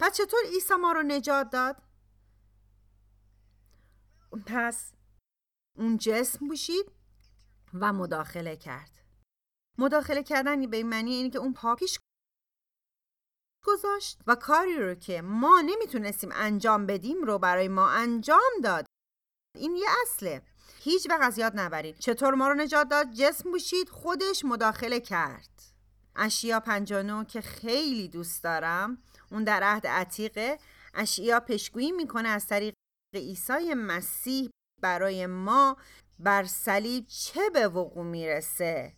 پس 0.00 0.16
چطور 0.16 0.40
عیسی 0.52 0.74
ما 0.74 0.92
رو 0.92 1.02
نجات 1.02 1.50
داد؟ 1.50 1.76
پس 4.46 4.92
اون 5.78 5.96
جسم 5.98 6.48
بوشید 6.48 6.92
و 7.74 7.92
مداخله 7.92 8.56
کرد. 8.56 8.90
مداخله 9.78 10.22
کردن 10.22 10.66
به 10.70 10.76
این 10.76 10.88
معنی 10.88 11.10
اینه 11.14 11.30
که 11.30 11.38
اون 11.38 11.52
پا 11.52 11.74
پیش 11.74 11.98
گذاشت 13.64 14.20
و 14.26 14.34
کاری 14.34 14.76
رو 14.76 14.94
که 14.94 15.22
ما 15.22 15.60
نمی‌تونستیم 15.60 16.30
انجام 16.32 16.86
بدیم 16.86 17.22
رو 17.22 17.38
برای 17.38 17.68
ما 17.68 17.90
انجام 17.90 18.52
داد. 18.62 18.86
این 19.58 19.76
یه 19.76 19.86
اصله. 20.02 20.42
هیچ 20.80 21.10
وقت 21.10 21.22
از 21.22 21.38
یاد 21.38 21.52
نبرید. 21.54 21.98
چطور 21.98 22.34
ما 22.34 22.48
رو 22.48 22.54
نجات 22.54 22.88
داد؟ 22.88 23.10
جسم 23.10 23.50
بوشید 23.50 23.88
خودش 23.88 24.44
مداخله 24.44 25.00
کرد. 25.00 25.62
اشیا 26.16 26.60
59 26.60 27.24
که 27.24 27.40
خیلی 27.40 28.08
دوست 28.08 28.42
دارم. 28.44 28.98
اون 29.30 29.44
در 29.44 29.62
عهد 29.62 29.86
عتیقه. 29.86 30.58
اشیا 30.94 31.40
پشگویی 31.40 31.92
می‌کنه 31.92 32.28
از 32.28 32.46
طریق 32.46 32.74
عیسی 33.14 33.74
مسیح 33.74 34.50
برای 34.82 35.26
ما 35.26 35.76
بر 36.18 36.44
صلیب 36.44 37.06
چه 37.06 37.50
به 37.50 37.68
وقوع 37.68 38.04
می‌رسه؟ 38.04 38.92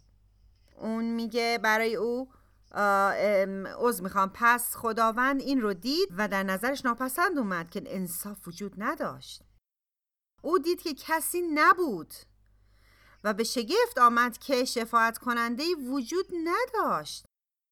اون 0.77 1.05
میگه 1.05 1.59
برای 1.63 1.97
او 1.97 2.29
عوض 2.75 4.03
می‌خوام. 4.03 4.31
پس 4.35 4.77
خداوند 4.77 5.41
این 5.41 5.61
رو 5.61 5.75
دید 5.75 6.09
و 6.17 6.29
در 6.29 6.43
نظرش 6.43 6.85
ناپسند 6.85 7.39
اومد 7.39 7.71
که 7.71 7.83
انصاف 7.87 8.49
وجود 8.49 8.75
نداشت. 8.79 9.43
او 10.43 10.59
دید 10.59 10.83
که 10.83 10.95
کسی 10.95 11.43
نبود 11.55 12.15
و 13.25 13.35
به 13.35 13.45
شگفت 13.45 13.99
آمد 13.99 14.39
که 14.39 14.65
شفاعت 14.65 15.19
کننده 15.19 15.65
وجود 15.75 16.27
نداشت. 16.45 17.27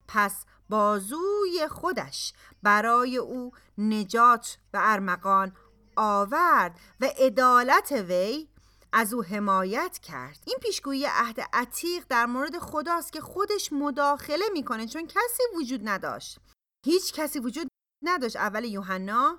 پس 0.08 0.44
بازوی 0.68 1.68
خودش 1.70 2.32
برای 2.62 3.16
او 3.16 3.52
نجات 3.78 4.58
و 4.74 4.80
ارمغان 4.82 5.56
آورد 5.96 6.80
و 7.00 7.10
عدالت 7.18 7.92
وی 7.92 8.48
از 8.92 9.14
او 9.14 9.24
حمایت 9.24 9.98
کرد. 9.98 10.38
این 10.46 10.58
پیشگویی 10.62 11.06
عهد 11.06 11.40
عتیق 11.52 12.04
در 12.08 12.26
مورد 12.26 12.58
خداست 12.58 13.12
که 13.12 13.20
خودش 13.20 13.72
مداخله 13.72 14.44
می‌کنه 14.52 14.86
چون 14.86 15.06
کسی 15.06 15.42
وجود 15.56 15.80
نداشت. 15.84 16.38
هیچ 16.86 17.12
کسی 17.12 17.38
وجود 17.38 17.68
نداشت. 18.04 18.36
اول 18.36 18.64
یوحنا 18.64 19.38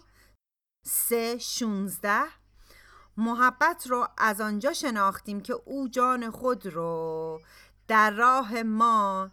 سه 0.85 1.37
شونزده. 1.37 2.23
محبت 3.17 3.87
رو 3.87 4.07
از 4.17 4.41
آنجا 4.41 4.73
شناختیم 4.73 5.41
که 5.41 5.53
او 5.65 5.87
جان 5.87 6.31
خود 6.31 6.65
رو 6.67 7.41
در 7.87 8.11
راه 8.11 8.63
ما 8.63 9.31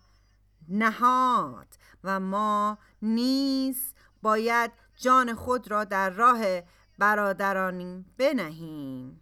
نهاد 0.68 1.76
و 2.04 2.20
ما 2.20 2.78
نیز 3.02 3.94
باید 4.22 4.72
جان 4.96 5.34
خود 5.34 5.70
را 5.70 5.84
در 5.84 6.10
راه 6.10 6.40
برادران 6.98 8.04
بنهیم. 8.18 9.20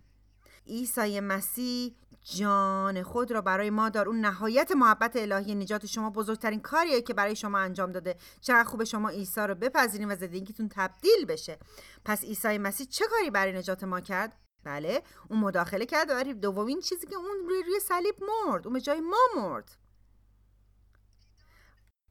عیسی 0.68 1.20
مسیح 1.20 1.94
جان 2.36 3.02
خود 3.02 3.32
را 3.32 3.40
برای 3.40 3.70
ما 3.70 3.88
دار. 3.88 4.08
اون 4.08 4.20
نهایت 4.20 4.72
محبت 4.72 5.16
الهی 5.16 5.54
نجات 5.54 5.86
شما 5.86 6.10
بزرگترین 6.10 6.60
کاریه 6.60 7.02
که 7.02 7.14
برای 7.14 7.36
شما 7.36 7.58
انجام 7.58 7.92
داده. 7.92 8.16
چقدر 8.40 8.64
خوب 8.64 8.84
شما 8.84 9.08
عیسی 9.08 9.40
رو 9.40 9.54
بپذیرین 9.54 10.12
و 10.12 10.16
زندگیتون 10.16 10.68
تبدیل 10.68 11.24
بشه. 11.28 11.58
پس 12.04 12.24
عیسی 12.24 12.58
مسیح 12.58 12.86
چه 12.86 13.04
کاری 13.10 13.30
برای 13.30 13.52
نجات 13.52 13.84
ما 13.84 14.00
کرد؟ 14.00 14.36
بله 14.64 15.02
اون 15.30 15.40
مداخله 15.40 15.86
کرد. 15.86 16.10
و 16.10 16.34
دومین 16.34 16.80
چیزی 16.80 17.06
که 17.06 17.16
اون 17.16 17.48
روی, 17.48 17.62
روی 17.62 17.80
صلیب 17.80 18.14
مرد. 18.20 18.66
اون 18.66 18.74
به 18.74 18.80
جای 18.80 19.00
ما 19.00 19.16
مرد. 19.36 19.76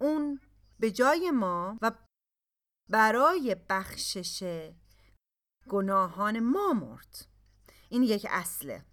اون 0.02 0.40
به 0.80 0.92
جای 0.92 1.32
ما 1.32 1.78
و 1.82 1.92
برای 2.90 3.56
بخشش 3.70 4.70
گناهان 5.70 6.40
ما 6.40 6.74
مرد. 6.74 7.37
این 7.89 8.03
یک 8.03 8.27
اصله. 8.29 8.86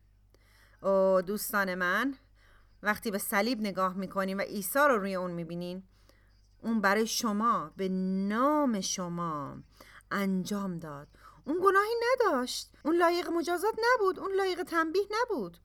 او 0.82 1.22
دوستان 1.22 1.74
من 1.74 2.14
وقتی 2.82 3.10
به 3.10 3.18
صلیب 3.18 3.60
نگاه 3.60 3.94
می‌کنیم 3.94 4.38
و 4.38 4.40
عیسی 4.40 4.78
رو 4.78 4.98
روی 4.98 5.14
اون 5.14 5.30
می‌بینین 5.30 5.82
اون 6.62 6.80
برای 6.80 7.06
شما 7.06 7.72
به 7.76 7.88
نام 8.28 8.80
شما 8.80 9.56
انجام 10.10 10.78
داد. 10.78 11.08
اون 11.44 11.58
گناهی 11.62 11.94
نداشت. 12.04 12.70
اون 12.84 12.96
لایق 12.96 13.28
مجازات 13.28 13.74
نبود. 13.94 14.18
اون 14.18 14.32
لایق 14.32 14.62
تنبیه 14.62 15.06
نبود. 15.10 15.58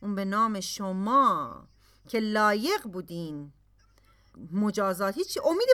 اون 0.00 0.14
به 0.14 0.24
نام 0.24 0.60
شما 0.60 1.68
که 2.08 2.20
لایق 2.20 2.82
بودین. 2.82 3.52
مجازات 4.52 5.14
هیچ 5.14 5.38
امیدی 5.44 5.72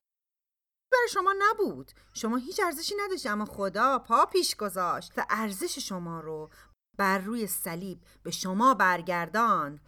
برای 0.93 1.09
شما 1.11 1.35
نبود. 1.39 1.93
شما 2.15 2.37
هیچ 2.37 2.61
ارزشی 2.61 2.95
نداشت 3.05 3.27
اما 3.27 3.45
خدا 3.45 3.99
پا 3.99 4.27
پیش 4.27 4.57
گذاشت 4.57 5.13
و 5.17 5.27
ارزش 5.31 5.79
شما 5.79 6.21
رو 6.21 6.51
بر 6.99 7.19
روی 7.19 7.47
صلیب 7.47 8.01
به 8.23 8.31
شما 8.31 8.75
برگردان 8.75 9.81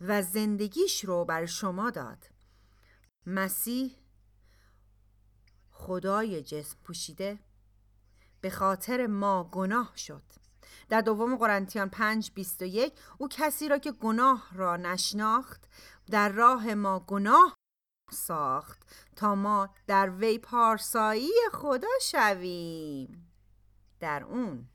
و 0.00 0.22
زندگیش 0.22 1.04
رو 1.04 1.24
بر 1.24 1.46
شما 1.46 1.90
داد. 1.90 2.26
مسیح 3.26 3.96
خدای 5.70 6.42
جسم 6.42 6.76
پوشیده. 6.84 7.38
به 8.40 8.50
خاطر 8.50 9.06
ما 9.06 9.44
گناه 9.44 9.92
شد. 9.96 10.22
در 10.88 11.00
دوم 11.00 11.36
قرنتیان 11.36 11.88
5 11.88 12.32
21 12.34 12.92
او 13.18 13.28
کسی 13.28 13.68
را 13.68 13.78
که 13.78 13.92
گناه 13.92 14.48
را 14.54 14.76
نشناخت 14.76 15.68
در 16.10 16.28
راه 16.28 16.74
ما 16.74 17.00
گناه 17.00 17.56
ساخت 18.10 18.82
تا 19.16 19.34
ما 19.34 19.74
در 19.86 20.10
وی 20.10 20.38
پارسایی 20.38 21.32
خدا 21.52 21.88
شویم. 22.02 23.32
در 24.00 24.24
اون 24.24 24.68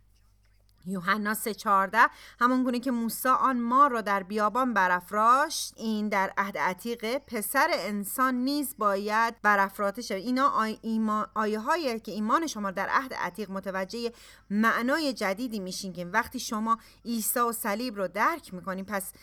یوحنا 0.87 1.33
3:14 1.33 2.09
همون 2.39 2.63
گونه 2.63 2.79
که 2.79 2.91
موسی 2.91 3.29
آن 3.29 3.59
ما 3.59 3.87
را 3.87 4.01
در 4.01 4.23
بیابان 4.23 4.73
برافراشت 4.73 5.73
این 5.77 6.09
در 6.09 6.33
عهد 6.37 6.57
عتیق 6.57 7.17
پسر 7.17 7.67
انسان 7.71 8.35
نیز 8.35 8.75
باید 8.77 9.41
برافراخته 9.41 10.01
شود. 10.01 10.17
اینا 10.17 11.29
آیه 11.35 11.59
هایی 11.59 11.99
که 11.99 12.11
ایمان 12.11 12.47
شما 12.47 12.71
در 12.71 12.89
عهد 12.89 13.13
عتیق 13.13 13.51
متوجه 13.51 14.13
معنای 14.49 15.13
جدیدی 15.13 15.59
میشین 15.59 15.93
که 15.93 16.05
وقتی 16.05 16.39
شما 16.39 16.77
عیسی 17.05 17.39
و 17.39 17.51
صلیب 17.51 17.95
رو 17.95 18.07
درک 18.07 18.53
می‌کنین 18.53 18.85
پس 18.85 19.13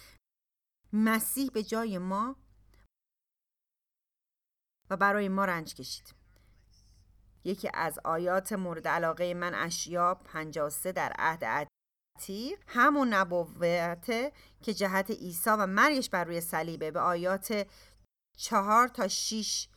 مسیح 0.92 1.50
به 1.50 1.62
جای 1.62 1.98
ما 1.98 2.36
و 4.90 4.96
برای 4.96 5.28
ما 5.28 5.44
رنج 5.44 5.74
کشید. 5.74 6.23
یکی 7.44 7.70
از 7.74 7.98
آیات 8.04 8.52
مورد 8.52 8.88
علاقه 8.88 9.34
من 9.34 9.54
اشیا 9.54 10.14
53 10.14 10.92
در 10.92 11.12
عهد 11.18 11.68
عتیق 12.16 12.58
همون 12.66 13.14
نبوته 13.14 14.32
که 14.62 14.74
جهت 14.74 15.10
عیسی 15.10 15.50
و 15.50 15.66
مرگش 15.66 16.10
بر 16.10 16.24
روی 16.24 16.40
صلیبه. 16.40 16.90
به 16.90 17.00
آیات 17.00 17.66
چهار 18.36 18.88
تا 18.88 19.08
6 19.08 19.68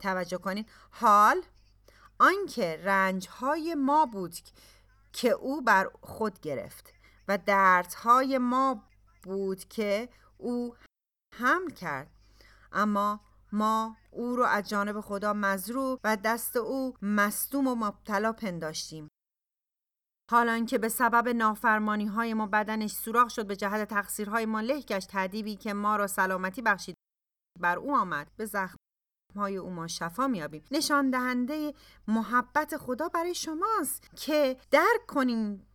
توجه 0.00 0.38
کنید 0.38 0.68
حال 0.90 1.42
آنکه 2.18 2.80
رنجهای 2.84 3.74
ما 3.74 4.06
بود 4.06 4.34
که 5.12 5.30
او 5.30 5.62
بر 5.62 5.90
خود 6.02 6.40
گرفت 6.40 6.92
و 7.28 7.38
دردهای 7.38 8.38
ما 8.38 8.82
بود 9.22 9.64
که 9.64 10.08
او 10.38 10.76
حمل 11.34 11.70
کرد. 11.70 12.10
اما 12.72 13.20
ما 13.52 13.96
او 14.10 14.36
رو 14.36 14.44
از 14.44 14.68
جانب 14.68 15.00
خدا 15.00 15.32
مزرو 15.32 15.98
و 16.04 16.16
دست 16.16 16.56
او 16.56 16.94
مستوم 17.02 17.66
و 17.66 17.74
مبتلا 17.74 18.32
پنداشتیم. 18.32 19.08
حالا 20.30 20.64
که 20.64 20.78
به 20.78 20.88
سبب 20.88 21.28
نافرمانی 21.28 22.06
های 22.06 22.34
ما 22.34 22.46
بدنش 22.46 22.92
سوراخ 22.92 23.30
شد 23.30 23.46
به 23.46 23.56
جهت 23.56 23.88
تقصیرهای 23.88 24.46
ما 24.46 24.60
له 24.60 24.80
گشت 24.80 25.08
تدیبی 25.10 25.56
که 25.56 25.74
ما 25.74 25.96
را 25.96 26.06
سلامتی 26.06 26.62
بخشید. 26.62 26.94
بر 27.60 27.78
او 27.78 27.96
آمد. 27.96 28.30
به 28.36 28.44
زخم 28.44 28.76
های 29.36 29.56
او 29.56 29.70
ما 29.70 29.86
شفا 29.86 30.26
میابیم 30.26 30.64
نشان 30.70 31.10
دهنده 31.10 31.74
محبت 32.08 32.76
خدا 32.76 33.08
برای 33.08 33.34
شماست 33.34 34.10
که 34.16 34.56
درک 34.70 35.06
کنیم 35.08 35.66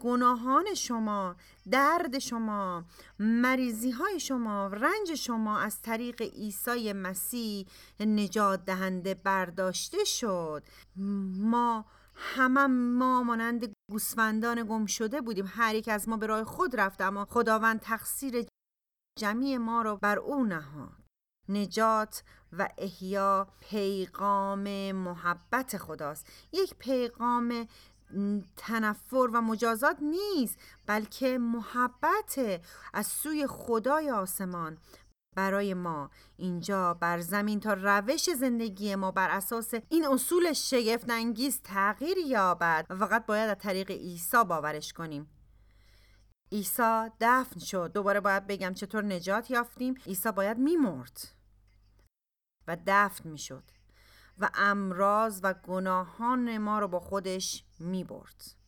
گناهان 0.00 0.74
شما 0.74 1.36
درد 1.70 2.18
شما 2.18 2.84
مریضی 3.18 3.90
های 3.90 4.20
شما 4.20 4.66
رنج 4.66 5.14
شما 5.14 5.58
از 5.58 5.82
طریق 5.82 6.22
عیسی 6.22 6.92
مسیح 6.92 7.66
نجات 8.00 8.64
دهنده 8.64 9.14
برداشته 9.14 10.04
شد. 10.04 10.62
ما 11.36 11.84
همه 12.14 12.66
ما 12.66 13.22
مانند 13.22 13.72
گوسفندان 13.90 14.66
گم 14.68 14.86
شده 14.86 15.20
بودیم. 15.20 15.46
هر 15.48 15.74
یک 15.74 15.88
از 15.88 16.08
ما 16.08 16.16
به 16.16 16.26
راه 16.26 16.44
خود 16.44 16.80
رفت 16.80 17.00
اما 17.00 17.24
خداوند 17.24 17.80
تقصیر 17.80 18.46
جمعی 19.18 19.58
ما 19.58 19.82
را 19.82 19.96
بر 19.96 20.18
او 20.18 20.44
نهاد. 20.44 21.00
نجات 21.48 22.22
و 22.52 22.68
احیا 22.78 23.48
پیغام 23.60 24.92
محبت 24.92 25.78
خداست. 25.78 26.26
یک 26.52 26.74
پیغام 26.78 27.66
تنفر 28.56 29.28
و 29.32 29.40
مجازات 29.40 29.96
نیست 30.00 30.58
بلکه 30.86 31.38
محبت 31.38 32.60
از 32.94 33.06
سوی 33.06 33.46
خدای 33.46 34.10
آسمان. 34.10 34.78
برای 35.36 35.74
ما 35.74 36.10
اینجا 36.36 36.94
بر 36.94 37.20
زمین 37.20 37.60
تا 37.60 37.72
روش 37.72 38.30
زندگی 38.30 38.94
ما 38.94 39.10
بر 39.10 39.30
اساس 39.30 39.74
این 39.88 40.06
اصول 40.06 40.52
شگفت 40.52 41.10
انگیز 41.10 41.60
تغییر 41.64 42.18
یابد. 42.18 42.86
و 42.90 42.96
فقط 42.96 43.26
باید 43.26 43.50
از 43.50 43.56
طریق 43.58 43.90
عیسی 43.90 44.44
باورش 44.44 44.92
کنیم. 44.92 45.30
عیسی 46.52 47.08
دفن 47.20 47.60
شد. 47.60 47.92
دوباره 47.92 48.20
باید 48.20 48.46
بگم 48.46 48.74
چطور 48.74 49.04
نجات 49.04 49.50
یافتیم. 49.50 49.94
عیسی 50.06 50.32
باید 50.32 50.58
میمرد 50.58 51.28
و 52.68 52.76
دفن 52.86 53.28
می‌شد. 53.28 53.64
و 54.40 54.50
امراض 54.54 55.40
و 55.42 55.54
گناهان 55.54 56.58
ما 56.58 56.78
رو 56.78 56.88
با 56.88 57.00
خودش 57.00 57.64
می 57.78 58.04
برد. 58.04 58.60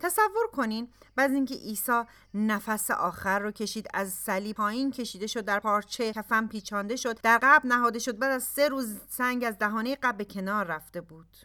تصور 0.00 0.46
کنین 0.52 0.88
بعد 1.16 1.30
اینکه 1.30 1.54
عیسی 1.54 2.02
نفس 2.34 2.90
آخر 2.90 3.38
رو 3.38 3.50
کشید 3.50 3.88
از 3.94 4.12
صلیب 4.12 4.56
پایین 4.56 4.90
کشیده 4.90 5.26
شد 5.26 5.44
در 5.44 5.60
پارچه 5.60 6.12
کفن 6.12 6.46
پیچانده 6.46 6.96
شد 6.96 7.20
در 7.20 7.38
قبل 7.42 7.68
نهاده 7.68 7.98
شد 7.98 8.18
بعد 8.18 8.32
از 8.32 8.42
سه 8.42 8.68
روز 8.68 8.98
سنگ 9.08 9.44
از 9.44 9.58
دهانه 9.58 9.96
قبل 10.02 10.24
کنار 10.24 10.66
رفته 10.66 11.00
بود 11.00 11.36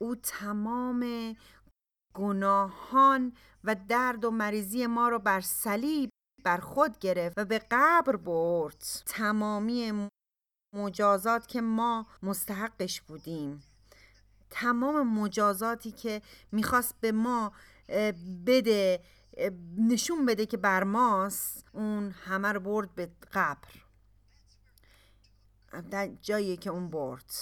او 0.00 0.14
تمام 0.14 1.34
گناهان 2.14 3.32
و 3.64 3.76
درد 3.88 4.24
و 4.24 4.30
مریضی 4.30 4.86
ما 4.86 5.08
رو 5.08 5.18
بر 5.18 5.40
صلیب 5.40 6.10
بر 6.44 6.58
خود 6.58 6.98
گرفت 6.98 7.38
و 7.38 7.44
به 7.44 7.60
قبر 7.70 8.16
برد 8.16 8.84
تمامی 9.06 10.08
مجازات 10.72 11.46
که 11.46 11.60
ما 11.60 12.06
مستحقش 12.22 13.00
بودیم. 13.00 13.62
تمام 14.50 15.08
مجازاتی 15.08 15.90
که 15.90 16.22
می‌خواست 16.52 16.94
به 17.00 17.12
ما 17.12 17.52
بده 18.46 19.00
نشون 19.76 20.26
بده 20.26 20.46
که 20.46 20.56
بر 20.56 20.84
ماست 20.84 21.64
اون 21.72 22.10
همه 22.10 22.52
رو 22.52 22.60
برد 22.60 22.94
به 22.94 23.10
قبر. 23.32 23.68
در 25.90 26.06
جایی 26.22 26.56
که 26.56 26.70
اون 26.70 26.90
برد. 26.90 27.32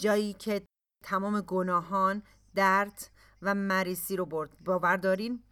جایی 0.00 0.32
که 0.32 0.62
تمام 1.04 1.40
گناهان 1.40 2.22
درد 2.54 3.10
و 3.42 3.54
مریضی 3.54 4.16
رو 4.16 4.26
برد. 4.26 4.50
باور 4.64 4.96
دارین؟ 4.96 5.42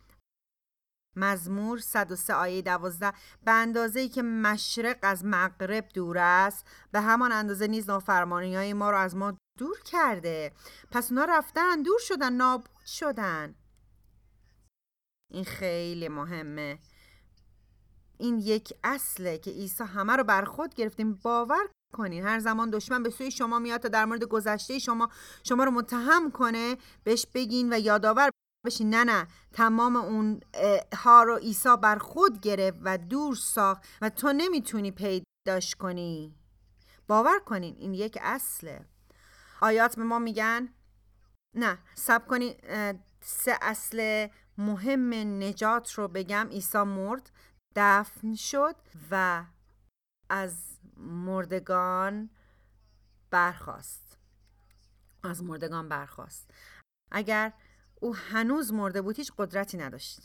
مزمور 1.17 1.79
103 1.79 2.35
آیه 2.35 2.63
12 2.63 3.13
به 3.45 3.51
اندازه 3.53 4.01
ای 4.01 4.09
که 4.09 4.23
مشرق 4.23 4.99
از 5.03 5.25
مغرب 5.25 5.89
دور 5.95 6.19
است 6.19 6.67
به 6.93 7.01
همان 7.01 7.33
اندازه 7.33 7.67
نیز 7.67 7.91
نافرمانی 7.91 8.57
های 8.57 8.73
ما 8.73 8.91
رو 8.91 8.97
از 8.97 9.17
ما 9.17 9.39
دور 9.59 9.81
کرده. 9.85 10.53
پس 10.91 11.13
اونا 11.13 11.25
رفتن 11.25 11.83
دور 11.83 11.99
شدن 11.99 12.33
نابود 12.33 12.87
شدن. 12.87 13.55
این 15.31 15.45
خیلی 15.45 16.09
مهمه. 16.09 16.79
این 18.19 18.39
یک 18.39 18.73
اصله 18.85 19.39
که 19.39 19.51
عیسی 19.51 19.85
همه 19.85 20.17
رو 20.17 20.25
بر 20.25 20.45
خود 20.45 20.75
گرفتیم. 20.75 21.15
باور 21.15 21.69
کنین 21.95 22.25
هر 22.25 22.39
زمان 22.39 22.71
دشمن 22.71 23.03
به 23.03 23.11
سوی 23.11 23.31
شما 23.31 23.59
میاد 23.59 23.81
تا 23.81 23.89
در 23.89 24.05
مورد 24.05 24.25
گذشته 24.25 24.79
شما 24.79 25.09
شما 25.45 25.65
رو 25.65 25.71
متهم 25.71 26.31
کنه 26.31 26.77
بهش 27.05 27.27
بگین 27.35 27.73
و 27.73 27.79
یادآور 27.79 28.31
بشین. 28.65 28.95
نه 28.95 29.05
نه. 29.05 29.27
تمام 29.53 29.97
اون 29.97 30.41
ها 30.95 31.23
رو 31.23 31.37
عیسی 31.37 31.77
بر 31.83 31.99
خود 31.99 32.41
گرفت 32.41 32.79
و 32.83 32.99
دور 32.99 33.35
ساخت 33.35 33.85
و 34.03 34.11
تو 34.11 34.33
نمی‌تونی 34.33 34.91
پیداش 34.91 35.75
کنی. 35.75 36.35
باور 37.07 37.39
کنین 37.39 37.77
این 37.79 37.95
یک 37.95 38.19
اصله. 38.23 38.87
آیات 39.61 39.97
به 39.97 40.03
ما 40.03 40.19
میگن 40.19 40.69
نه 41.57 41.79
سب 41.95 42.27
کنین 42.27 42.55
سه 43.21 43.59
اصل 43.63 44.29
مهم 44.59 45.13
نجات 45.43 45.93
رو 45.93 46.09
بگم. 46.09 46.49
عیسی 46.51 46.79
مرد 46.83 47.31
دفن 47.77 48.35
شد 48.35 48.77
و 49.11 49.45
از 50.31 50.79
مردگان 50.97 52.31
برخواست 53.31 54.19
از 55.23 55.43
مردگان 55.43 55.89
برخواست 55.89 56.51
اگر 57.13 57.53
او 58.05 58.17
هنوز 58.17 58.73
مرده 58.73 59.03
بود 59.03 59.17
هیچ 59.17 59.33
قدرتی 59.39 59.77
نداشت. 59.77 60.21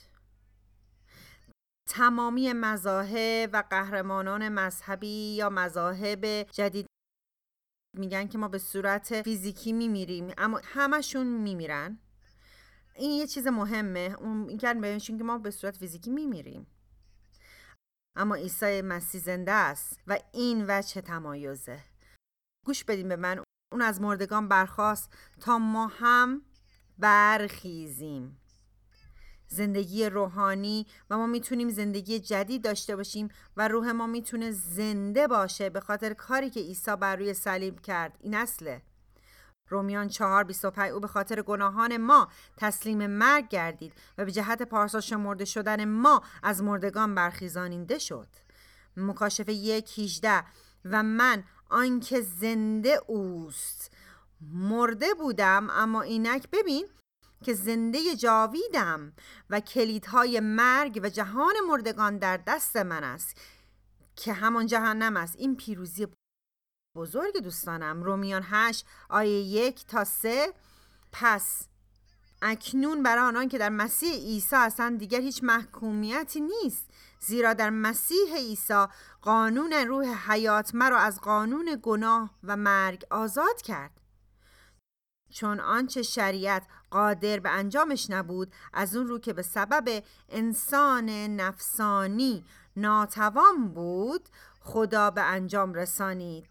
تمامی 1.89 2.53
مذاهب 2.53 3.49
و 3.53 3.63
قهرمانان 3.69 4.49
مذهبی 4.49 5.35
یا 5.35 5.49
مذاهب 5.49 6.25
جدید 6.51 6.85
میگن 7.97 8.27
که 8.27 8.37
ما 8.37 8.47
به 8.47 8.57
صورت 8.57 9.21
فیزیکی 9.21 9.73
میمیریم 9.73 10.33
اما 10.37 10.61
همشون 10.63 11.27
میمیرن. 11.27 11.99
این 12.95 13.11
یه 13.11 13.27
چیز 13.27 13.47
مهمه 13.47 14.15
اون 14.19 14.37
میگن 14.37 14.81
بهشون 14.81 15.17
که 15.17 15.23
ما 15.23 15.37
به 15.37 15.51
صورت 15.51 15.77
فیزیکی 15.77 16.11
میمیریم. 16.11 16.67
اما 18.17 18.35
عیسی 18.35 18.81
مسیح 18.81 19.21
زنده 19.21 19.51
است 19.51 19.99
و 20.07 20.19
این 20.33 20.65
وجه 20.67 21.01
تمایزه. 21.01 21.83
گوش 22.65 22.83
بدیم 22.83 23.09
به 23.09 23.15
من 23.15 23.43
اون 23.71 23.81
از 23.81 24.01
مردگان 24.01 24.47
برخواست 24.47 25.13
تا 25.39 25.59
ما 25.59 25.87
هم 25.87 26.48
برخیزیم. 26.99 28.38
زندگی 29.47 30.05
روحانی 30.05 30.88
و 31.09 31.17
ما 31.17 31.27
می‌تونیم 31.27 31.69
زندگی 31.69 32.19
جدید 32.19 32.63
داشته 32.63 32.95
باشیم 32.95 33.29
و 33.57 33.67
روح 33.67 33.91
ما 33.91 34.07
می‌تونه 34.07 34.51
زنده 34.51 35.27
باشه 35.27 35.69
به 35.69 35.79
خاطر 35.79 36.13
کاری 36.13 36.49
که 36.49 36.59
عیسی 36.59 36.95
بر 36.95 37.15
روی 37.15 37.33
صلیب 37.33 37.81
کرد. 37.81 38.17
این 38.21 38.35
اصله 38.35 38.81
رومیان 39.69 40.07
4 40.07 40.43
25 40.43 40.91
او 40.91 40.99
به 40.99 41.07
خاطر 41.07 41.41
گناهان 41.41 41.97
ما 41.97 42.27
تسلیم 42.57 43.07
مرگ 43.07 43.47
گردید 43.47 43.93
و 44.17 44.25
به 44.25 44.31
جهت 44.31 44.62
پارسا 44.62 45.01
شمرده 45.01 45.45
شدن 45.45 45.85
ما 45.85 46.23
از 46.43 46.63
مردگان 46.63 47.15
برخیزاننده 47.15 47.97
شد. 47.97 48.27
مکاشفه 48.97 49.53
یک 49.53 49.99
18 49.99 50.43
و 50.85 51.03
من 51.03 51.43
آنکه 51.69 52.21
زنده 52.21 53.01
اوست. 53.07 53.91
مرده 54.41 55.13
بودم 55.13 55.67
اما 55.71 56.02
اینک 56.02 56.49
ببین 56.52 56.88
که 57.43 57.54
زنده 57.54 58.15
جاویدم 58.15 59.13
و 59.49 59.60
کلیدهای 59.60 60.39
مرگ 60.39 60.99
و 61.04 61.10
جهان 61.10 61.54
مردگان 61.69 62.17
در 62.17 62.38
دست 62.38 62.78
من 62.78 63.04
است 63.04 63.38
که 64.15 64.34
همان 64.34 64.65
جهنم 64.65 65.17
است. 65.17 65.36
این 65.38 65.56
پیروزی 65.56 66.08
بزرگ 66.95 67.38
دوستانم. 67.38 68.04
رومیان 68.04 68.43
8 68.45 68.86
آیه 69.10 69.41
یک 69.41 69.86
تا 69.86 70.04
سه. 70.04 70.54
پس 71.12 71.67
اکنون 72.41 73.04
برای 73.04 73.23
آنان 73.23 73.47
که 73.47 73.58
در 73.58 73.69
مسیح 73.69 74.13
عیسی 74.13 74.56
هستند 74.56 74.99
دیگر 74.99 75.21
هیچ 75.21 75.43
محکومیتی 75.43 76.41
نیست 76.41 76.89
زیرا 77.19 77.54
در 77.54 77.69
مسیح 77.69 78.36
عیسی 78.36 78.86
قانون 79.21 79.73
روح 79.73 80.32
حیات 80.32 80.75
مرا 80.75 80.97
از 80.97 81.21
قانون 81.21 81.80
گناه 81.84 82.30
و 82.43 82.58
مرگ 82.58 83.06
آزاد 83.10 83.62
کرد. 83.62 83.98
چون 85.29 85.59
آنچه 85.59 86.01
شریعت 86.01 86.63
قادر 86.91 87.39
به 87.39 87.49
انجامش 87.49 88.09
نبود 88.09 88.53
از 88.73 88.95
اون 88.95 89.07
رو 89.07 89.19
که 89.19 89.33
به 89.33 89.41
سبب 89.41 90.03
انسان 90.29 91.09
نفسانی 91.09 92.45
ناتوان 92.75 93.67
بود 93.73 94.29
خدا 94.61 95.11
به 95.11 95.21
انجام 95.21 95.73
رسانید. 95.73 96.45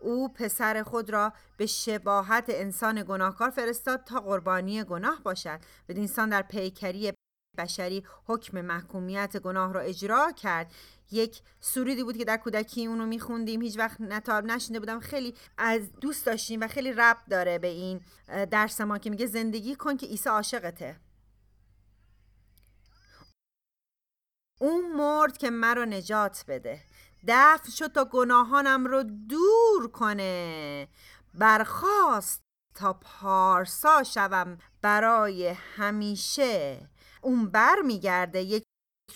او 0.00 0.32
پسر 0.32 0.82
خود 0.82 1.10
را 1.10 1.32
به 1.56 1.66
شباهت 1.66 2.44
انسان 2.48 3.02
گناهکار 3.02 3.50
فرستاد 3.50 4.04
تا 4.04 4.20
قربانی 4.20 4.84
گناه 4.84 5.22
باشد. 5.22 5.60
بدین 5.88 6.02
انسان 6.02 6.28
در 6.28 6.42
پیکری 6.42 7.12
بشری 7.58 8.04
حکم 8.26 8.60
محکومیت 8.60 9.36
گناه 9.36 9.72
را 9.72 9.80
اجرا 9.80 10.32
کرد. 10.32 10.72
یک 11.10 11.42
سرودی 11.60 12.04
بود 12.04 12.16
که 12.16 12.24
در 12.24 12.36
کودکی 12.36 12.86
اونو 12.86 13.06
میخوندیم. 13.06 13.62
هیچ 13.62 13.78
وقت 13.78 14.00
نتاب 14.00 14.44
نشنده 14.44 14.80
بودم. 14.80 15.00
خیلی 15.00 15.34
از 15.58 15.92
دوست 15.92 16.26
داشتیم 16.26 16.60
و 16.60 16.68
خیلی 16.68 16.92
ربط 16.92 17.28
داره 17.30 17.58
به 17.58 17.68
این 17.68 18.00
درس 18.50 18.80
ما 18.80 18.98
که 18.98 19.10
میگه 19.10 19.26
زندگی 19.26 19.74
کن 19.74 19.96
که 19.96 20.06
عیسی 20.06 20.28
عاشقته. 20.28 21.00
اون 24.60 24.92
مرد 24.92 25.38
که 25.38 25.50
مرا 25.50 25.84
نجات 25.84 26.44
بده. 26.48 26.80
دفن 27.28 27.70
شد 27.70 27.92
تا 27.92 28.04
گناهانم 28.04 28.86
رو 28.86 29.02
دور 29.02 29.90
کنه. 29.92 30.88
برخواست 31.34 32.42
تا 32.74 32.92
پارسا 32.92 34.02
شوم 34.02 34.58
برای 34.82 35.48
همیشه. 35.48 36.88
اون 37.22 37.50
بر 37.50 37.76
میگرده. 37.84 38.42
یک 38.42 38.64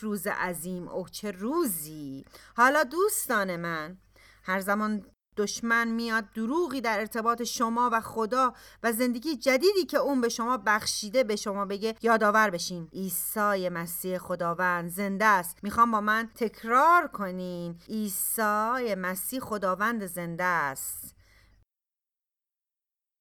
روز 0.01 0.27
عظیم. 0.27 0.89
اوه 0.89 1.11
چه 1.11 1.31
روزی. 1.31 2.25
حالا 2.57 2.85
دوستان 2.85 3.57
من 3.57 3.99
هر 4.43 4.61
زمان 4.61 5.07
دشمن 5.37 5.89
میاد 5.89 6.33
دروغی 6.33 6.81
در 6.81 7.01
ارتباط 7.01 7.43
شما 7.43 7.91
و 7.93 8.01
خدا 8.01 8.55
و 8.83 8.93
زندگی 8.93 9.37
جدیدی 9.37 9.85
که 9.85 9.99
اون 9.99 10.21
به 10.21 10.29
شما 10.29 10.57
بخشیده 10.57 11.25
به 11.25 11.37
شما 11.37 11.65
بگه 11.65 11.95
یادآور 12.03 12.51
بشین. 12.51 12.89
عیسی 12.93 13.69
مسیح 13.69 14.19
خداوند 14.19 14.91
زنده 14.91 15.25
است. 15.25 15.59
می‌خوام 15.63 15.91
با 15.91 16.01
من 16.01 16.31
تکرار 16.35 17.09
کنین. 17.09 17.79
عیسی 17.89 18.95
مسیح 18.95 19.41
خداوند 19.41 20.07
زنده 20.07 20.45
است. 20.45 21.16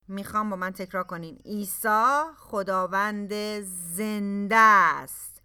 می‌خوام 0.08 0.50
با 0.50 0.56
من 0.56 0.72
تکرار 0.72 1.04
کنین. 1.04 1.39
عیسی 1.46 2.24
خداوند 2.38 3.34
زنده 3.96 4.56
است. 4.56 5.41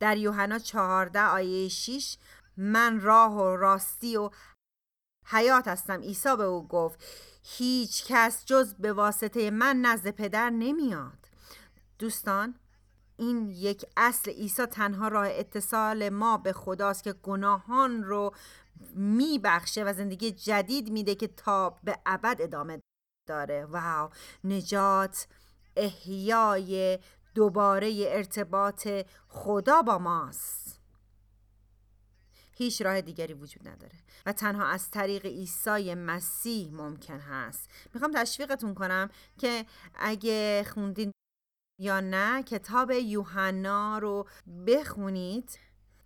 در 0.00 0.16
یوحنا 0.16 0.58
14 0.58 1.20
آیه 1.20 1.68
6 1.68 2.16
من 2.56 3.00
راه 3.00 3.36
و 3.36 3.56
راستی 3.56 4.16
و 4.16 4.30
حیات 5.26 5.68
هستم. 5.68 6.00
عیسی 6.00 6.36
به 6.36 6.44
او 6.44 6.68
گفت 6.68 7.04
هیچ 7.42 8.06
کس 8.06 8.44
جز 8.46 8.74
به 8.74 8.92
واسطه 8.92 9.50
من 9.50 9.76
نزد 9.76 10.10
پدر 10.10 10.50
نمیاد. 10.50 11.28
دوستان 11.98 12.54
این 13.16 13.50
یک 13.50 13.84
اصل. 13.96 14.30
عیسی 14.30 14.66
تنها 14.66 15.08
راه 15.08 15.28
اتصال 15.28 16.08
ما 16.08 16.38
به 16.38 16.52
خداست 16.52 17.04
که 17.04 17.12
گناهان 17.12 18.02
رو 18.02 18.34
میبخشه 18.94 19.84
و 19.84 19.92
زندگی 19.92 20.30
جدید 20.30 20.90
میده 20.90 21.14
که 21.14 21.26
تا 21.26 21.70
به 21.84 21.98
ابد 22.06 22.36
ادامه 22.40 22.80
داره. 23.26 23.64
واو. 23.64 24.10
نجات 24.44 25.26
احیای 25.76 26.98
دوباره 27.34 28.04
ارتباط 28.06 28.88
خدا 29.28 29.82
با 29.82 29.98
ماست. 29.98 30.80
هیچ 32.58 32.82
راه 32.82 33.00
دیگری 33.00 33.34
وجود 33.34 33.68
نداره 33.68 33.94
و 34.26 34.32
تنها 34.32 34.66
از 34.66 34.90
طریق 34.90 35.26
عیسی 35.26 35.94
مسیح 35.94 36.72
ممکن 36.72 37.18
هست. 37.18 37.70
می‌خوام 37.94 38.12
تشویقتون 38.12 38.74
کنم 38.74 39.10
که 39.38 39.66
اگه 39.94 40.66
خوندین 40.74 41.12
یا 41.80 42.00
نه 42.00 42.42
کتاب 42.42 42.90
یوحنا 42.90 43.98
رو 43.98 44.28
بخونید. 44.66 45.58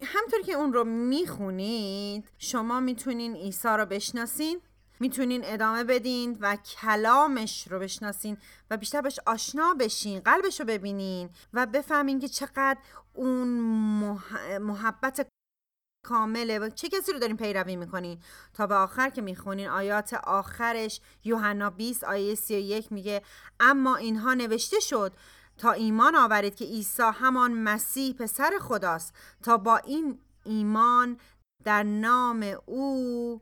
همطور 0.03 0.43
که 0.43 0.53
اون 0.53 0.73
رو 0.73 0.85
می‌خونید 0.85 2.31
شما 2.39 2.81
می‌تونین 2.81 3.37
عیسی 3.37 3.69
رو 3.69 3.87
بشناسین. 3.87 4.61
می‌تونین 5.01 5.41
ادامه 5.45 5.85
بدین 5.85 6.39
و 6.41 6.57
کلامش 6.57 7.69
رو 7.69 7.79
بشناسین 7.79 8.37
و 8.71 8.77
بیشتر 8.77 9.01
بهش 9.01 9.19
آشنا 9.27 9.75
بشین 9.75 10.21
قلبش 10.21 10.61
رو 10.61 10.67
ببینین 10.67 11.31
و 11.53 11.67
بفهمین 11.67 12.21
که 12.21 12.29
چقدر 12.29 12.79
اون 13.15 13.49
محبت 14.59 15.29
کامله. 16.07 16.71
چه 16.71 16.89
کسی 16.89 17.13
رو 17.13 17.19
دارین 17.19 17.37
پیروی 17.37 17.77
می‌کنین؟ 17.77 18.19
تا 18.55 18.67
به 18.67 18.75
آخر 18.75 19.11
که 19.11 19.23
می‌خونین 19.23 19.69
آیات 19.69 20.15
آخرش 20.15 21.01
یوحنا 21.25 21.71
20 21.71 22.05
آیه 22.05 22.35
31 22.35 22.93
میگه 22.93 23.23
اما 23.61 23.97
اینها 23.97 24.35
نوشته 24.35 24.81
شد 24.81 25.13
تا 25.59 25.73
ایمان 25.73 26.17
آورید 26.17 26.55
که 26.55 26.65
عیسی 26.65 27.03
همان 27.03 27.53
مسیح 27.53 28.15
پسر 28.15 28.51
خداست. 28.61 29.15
تا 29.43 29.57
با 29.57 29.77
این 29.77 30.19
ایمان 30.45 31.19
در 31.65 31.83
نام 31.83 32.57
او 32.67 33.41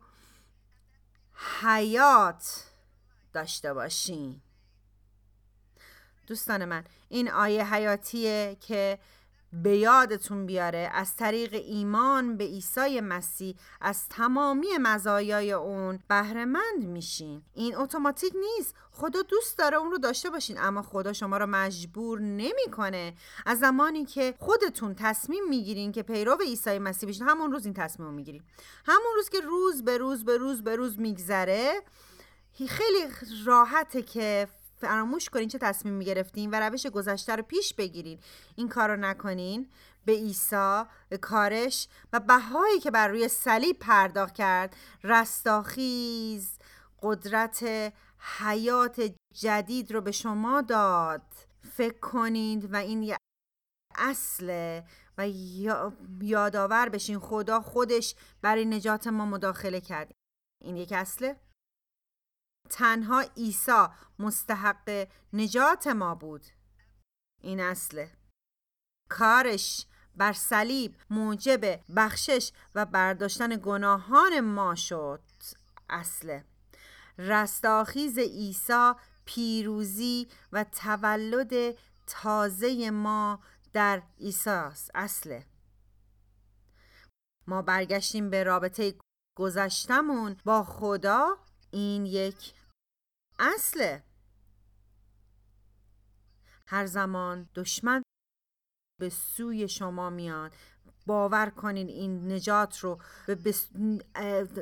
حیات 1.38 2.64
داشته 3.32 3.74
باشین. 3.74 4.40
دوستان 6.26 6.64
من 6.64 6.84
این 7.08 7.30
آیه 7.30 7.74
حیاتیه 7.74 8.56
که 8.60 8.98
به 9.52 9.76
یادتون 9.76 10.46
بیاره 10.46 10.90
از 10.92 11.16
طریق 11.16 11.54
ایمان 11.54 12.36
به 12.36 12.44
عیسی 12.44 13.00
مسیح 13.00 13.54
از 13.80 14.08
تمامی 14.08 14.66
مزایای 14.80 15.52
اون 15.52 15.98
بهرهمند 16.08 16.84
میشین. 16.84 17.42
این 17.54 17.76
اتوماتیک 17.76 18.32
نیست. 18.40 18.74
خدا 18.90 19.22
دوست 19.22 19.58
داره 19.58 19.76
اون 19.76 19.90
رو 19.90 19.98
داشته 19.98 20.30
باشین 20.30 20.58
اما 20.58 20.82
خدا 20.82 21.12
شما 21.12 21.36
رو 21.36 21.46
مجبور 21.46 22.20
نمی‌کنه. 22.20 23.14
از 23.46 23.58
زمانی 23.58 24.04
که 24.04 24.34
خودتون 24.38 24.94
تصمیم 24.94 25.48
می‌گیرین 25.48 25.92
که 25.92 26.02
پیرو 26.02 26.38
عیسی 26.42 26.78
مسیح 26.78 27.08
بشین 27.08 27.28
همون 27.28 27.52
روز 27.52 27.64
این 27.64 27.74
تصمیم 27.74 28.08
رو 28.08 28.14
می‌گیرین. 28.14 28.42
همون 28.86 29.12
روز 29.16 29.28
که 29.28 29.40
روز 29.40 29.84
به 29.84 29.98
روز 29.98 30.24
به 30.24 30.36
روز 30.36 30.64
به 30.64 30.76
روز 30.76 30.98
میگذره 30.98 31.82
خیلی 32.68 33.06
راحته 33.44 34.02
که 34.02 34.48
فراموش 34.80 35.28
کنین 35.28 35.48
چه 35.48 35.58
تصمیم 35.58 35.94
می‌گرفتین 35.94 36.50
و 36.50 36.54
روش 36.54 36.86
گذشته 36.86 37.36
رو 37.36 37.42
پیش 37.42 37.74
بگیرین. 37.74 38.18
این 38.56 38.68
کار 38.68 38.90
رو 38.90 38.96
نکنین. 38.96 39.68
به 40.04 40.12
عیسی 40.12 40.82
به 41.08 41.18
کارش 41.18 41.88
و 42.12 42.20
بهایی 42.20 42.80
که 42.80 42.90
بر 42.90 43.08
روی 43.08 43.28
صلیب 43.28 43.78
پرداخت 43.78 44.34
کرد. 44.34 44.76
رستاخیز 45.04 46.58
قدرت 47.02 47.92
حیات 48.38 49.12
جدید 49.34 49.92
رو 49.92 50.00
به 50.00 50.12
شما 50.12 50.60
داد. 50.60 51.22
فکر 51.70 51.98
کنید 52.00 52.72
و 52.72 52.76
این 52.76 53.02
یه 53.02 53.16
اصله 53.96 54.84
و 55.18 55.28
یادآور 56.20 56.88
بشین 56.88 57.18
خدا 57.18 57.60
خودش 57.60 58.14
برای 58.42 58.64
نجات 58.64 59.06
ما 59.06 59.26
مداخله 59.26 59.80
کرد. 59.80 60.12
این 60.64 60.76
یک 60.76 60.92
اصله. 60.92 61.36
تنها 62.70 63.24
عیسی 63.36 63.86
مستحق 64.18 65.08
نجات 65.32 65.86
ما 65.86 66.14
بود. 66.14 66.46
این 67.40 67.60
اصله 67.60 68.10
کارش 69.08 69.86
بر 70.16 70.32
صلیب 70.32 70.96
موجب 71.10 71.80
بخشش 71.96 72.52
و 72.74 72.86
برداشتن 72.86 73.56
گناهان 73.56 74.40
ما 74.40 74.74
شد. 74.74 75.22
اصله 75.90 76.44
رستاخیز 77.18 78.18
عیسی 78.18 78.92
پیروزی 79.24 80.28
و 80.52 80.64
تولد 80.64 81.76
تازه 82.06 82.90
ما 82.90 83.40
در 83.72 84.02
عیسی 84.20 84.50
اصله 84.94 85.46
ما 87.46 87.62
برگشتیم 87.62 88.30
به 88.30 88.42
رابطه 88.42 88.94
گذشتمون 89.36 90.36
با 90.44 90.64
خدا 90.64 91.38
این 91.70 92.06
یک 92.06 92.54
اصله 93.38 94.02
هر 96.66 96.86
زمان 96.86 97.48
دشمن 97.54 98.02
به 99.00 99.08
سوی 99.08 99.68
شما 99.68 100.10
میاد 100.10 100.52
باور 101.06 101.50
کنین 101.50 101.88
این 101.88 102.32
نجات 102.32 102.78
رو 102.78 103.00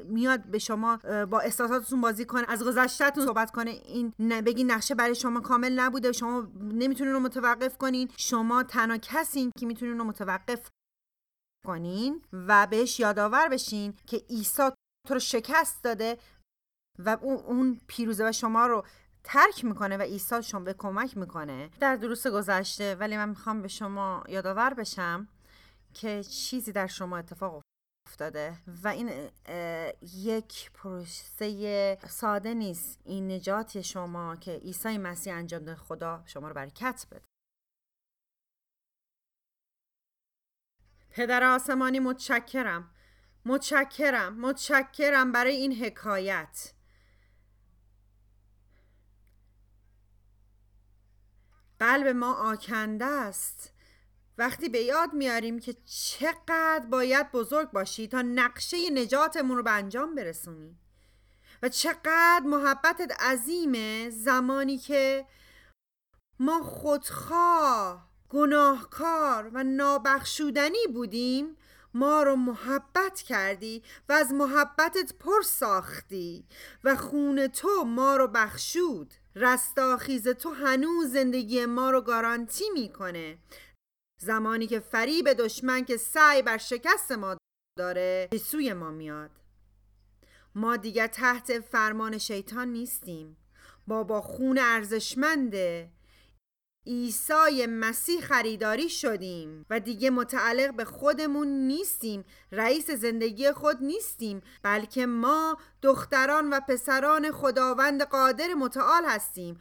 میاد 0.05 0.47
به 0.47 0.59
شما 0.59 0.97
با 1.31 1.41
احساساتتون 1.41 2.01
بازی 2.01 2.25
کنه 2.25 2.45
از 2.49 2.65
گذشتهتون 2.65 3.27
صحبت 3.27 3.51
کنه. 3.51 3.71
این 3.71 4.13
بگین 4.19 4.71
نقشه 4.71 4.95
برای 4.95 5.15
شما 5.15 5.41
کامل 5.41 5.73
نبوده 5.73 6.13
شما 6.13 6.49
نمی‌تونین 6.61 7.13
رو 7.13 7.21
متوقف 7.21 7.79
کنین. 7.79 8.11
شما 8.17 8.63
تنها 8.63 8.99
کسین 8.99 9.51
که 9.59 9.67
می‌تونین 9.67 9.99
رو 9.99 10.05
متوقف 10.05 10.69
کنین 11.67 12.23
و 12.33 12.67
بهش 12.71 13.01
یادآور 13.01 13.49
بشین 13.49 13.95
که 14.07 14.17
عیسی 14.31 14.71
تو 15.07 15.15
رو 15.15 15.21
شکست 15.21 15.85
داده 15.85 16.19
و 16.99 17.19
اون 17.23 17.81
پیروزه 17.87 18.29
و 18.29 18.33
شما 18.33 18.67
رو 18.67 18.85
ترک 19.25 19.65
می‌کنه 19.65 19.97
و 19.97 20.03
عیسی 20.03 20.43
شما 20.43 20.61
به 20.61 20.75
کمک 20.75 21.17
می‌کنه. 21.17 21.71
در 21.81 21.97
دروس 21.97 22.27
گذشته 22.27 22.95
ولی 22.95 23.17
من 23.17 23.29
می‌خوام 23.29 23.63
به 23.63 23.69
شما 23.69 24.25
یادآور 24.29 24.75
بشم 24.75 25.29
که 25.95 26.23
چیزی 26.25 26.73
در 26.73 26.87
شما 26.87 27.19
اتفاق 27.19 27.63
افتاده 28.09 28.59
و 28.83 28.89
این 28.89 29.31
یک 30.17 30.71
پروسه 30.75 31.99
ساده 32.09 32.55
نیست. 32.55 33.01
این 33.05 33.33
نجات 33.33 33.81
شما 33.81 34.37
که 34.37 34.53
عیسی 34.53 34.99
مسیح 34.99 35.35
انجام 35.35 35.65
ده 35.65 35.75
خدا 35.75 36.23
شما 36.27 36.49
رو 36.49 36.55
برکت 36.55 37.07
بده. 37.11 37.23
پدر 41.11 41.45
آسمانی 41.45 42.01
متشکرم. 42.01 42.91
متشکرم. 43.45 44.41
متشکرم 44.41 45.33
برای 45.33 45.57
این 45.57 45.75
حکایت. 45.75 46.73
قلب 51.81 52.07
ما 52.07 52.35
آکنده 52.35 53.05
است. 53.05 53.73
وقتی 54.39 54.69
به 54.69 54.79
یاد 54.79 55.13
میاریم 55.13 55.59
که 55.59 55.77
چقدر 55.85 56.87
باید 56.91 57.33
بزرگ 57.33 57.71
باشی 57.71 58.09
تا 58.09 58.23
نقشه 58.23 58.91
نجاتمون 58.91 59.57
رو 59.57 59.63
به 59.63 59.71
انجام 59.71 60.15
برسونی. 60.15 60.77
و 61.63 61.69
چقدر 61.69 62.43
محبتت 62.45 63.23
عظیمه 63.23 64.11
زمانی 64.11 64.79
که 64.79 65.27
ما 66.39 66.63
خودخواه 66.63 68.09
گناهکار 68.29 69.51
و 69.55 69.65
نابخشودنی 69.65 70.87
بودیم 70.95 71.57
ما 71.95 72.23
رو 72.23 72.37
محبت 72.37 73.23
کردی 73.23 73.83
و 74.09 74.13
از 74.13 74.33
محبتت 74.33 75.13
پر 75.21 75.43
ساختی 75.43 76.45
و 76.85 76.97
خون 76.97 77.47
تو 77.47 77.85
ما 77.85 78.17
رو 78.17 78.29
بخشود. 78.29 79.15
رستاخیز 79.37 80.29
تو 80.29 80.51
هنوز 80.51 81.13
زندگی 81.13 81.67
ما 81.67 81.91
رو 81.91 82.01
گارانتی 82.01 82.65
می‌کنه. 82.75 83.39
زمانی 84.21 84.67
که 84.67 84.81
فریب 84.81 85.33
دشمن 85.33 85.85
که 85.85 85.97
سعی 85.97 86.43
بر 86.43 86.59
شکست 86.59 87.13
ما 87.13 87.37
داره 87.79 88.29
به 88.31 88.39
سوی 88.39 88.73
ما 88.73 88.91
میاد. 88.91 89.31
ما 90.55 90.77
دیگر 90.77 91.07
تحت 91.07 91.61
فرمان 91.61 92.19
شیطان 92.19 92.69
نیستیم. 92.69 93.37
با 93.87 94.21
خون 94.21 94.59
ارزشمنده 94.59 95.91
عیسی 96.87 97.67
مسیح 97.67 98.21
خریداری 98.21 98.89
شدیم 98.89 99.67
و 99.71 99.81
دیگه 99.81 100.11
متعلق 100.11 100.75
به 100.75 100.85
خودمون 100.85 101.49
نیستیم 101.49 102.25
رئیس 102.53 102.91
زندگی 102.91 103.53
خود 103.53 103.83
نیستیم 103.83 104.41
بلکه 104.63 105.07
ما 105.07 105.59
دختران 105.83 106.51
و 106.51 106.61
پسران 106.69 107.33
خداوند 107.33 108.03
قادر 108.03 108.55
متعال 108.55 109.05
هستیم. 109.05 109.61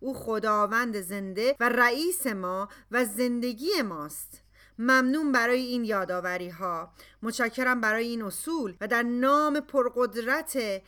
او 0.00 0.14
خداوند 0.14 1.00
زنده 1.00 1.56
و 1.60 1.68
رئیس 1.68 2.26
ما 2.26 2.68
و 2.90 3.04
زندگی 3.04 3.82
ماست. 3.84 4.44
ممنون 4.78 5.32
برای 5.32 5.60
این 5.60 5.84
یادآوری 5.84 6.48
ها 6.48 6.92
متشکرم 7.22 7.80
برای 7.80 8.06
این 8.06 8.22
اصول 8.22 8.76
و 8.80 8.88
در 8.88 9.02
نام 9.02 9.60
پرقدرت 9.60 10.82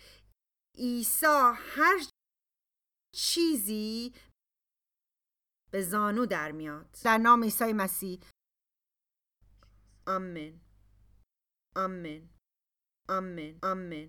عیسی 0.78 1.52
هر 1.54 1.98
چیزی 3.12 4.12
به 5.76 5.82
زانو 5.82 6.26
در 6.26 6.52
میاد. 6.52 6.98
در 7.04 7.18
نام 7.18 7.42
عیسی 7.42 7.72
مسیح. 7.72 8.20
آمین. 10.06 10.60
آمین. 11.76 12.28
آمین. 13.08 13.58
آمین. 13.62 14.08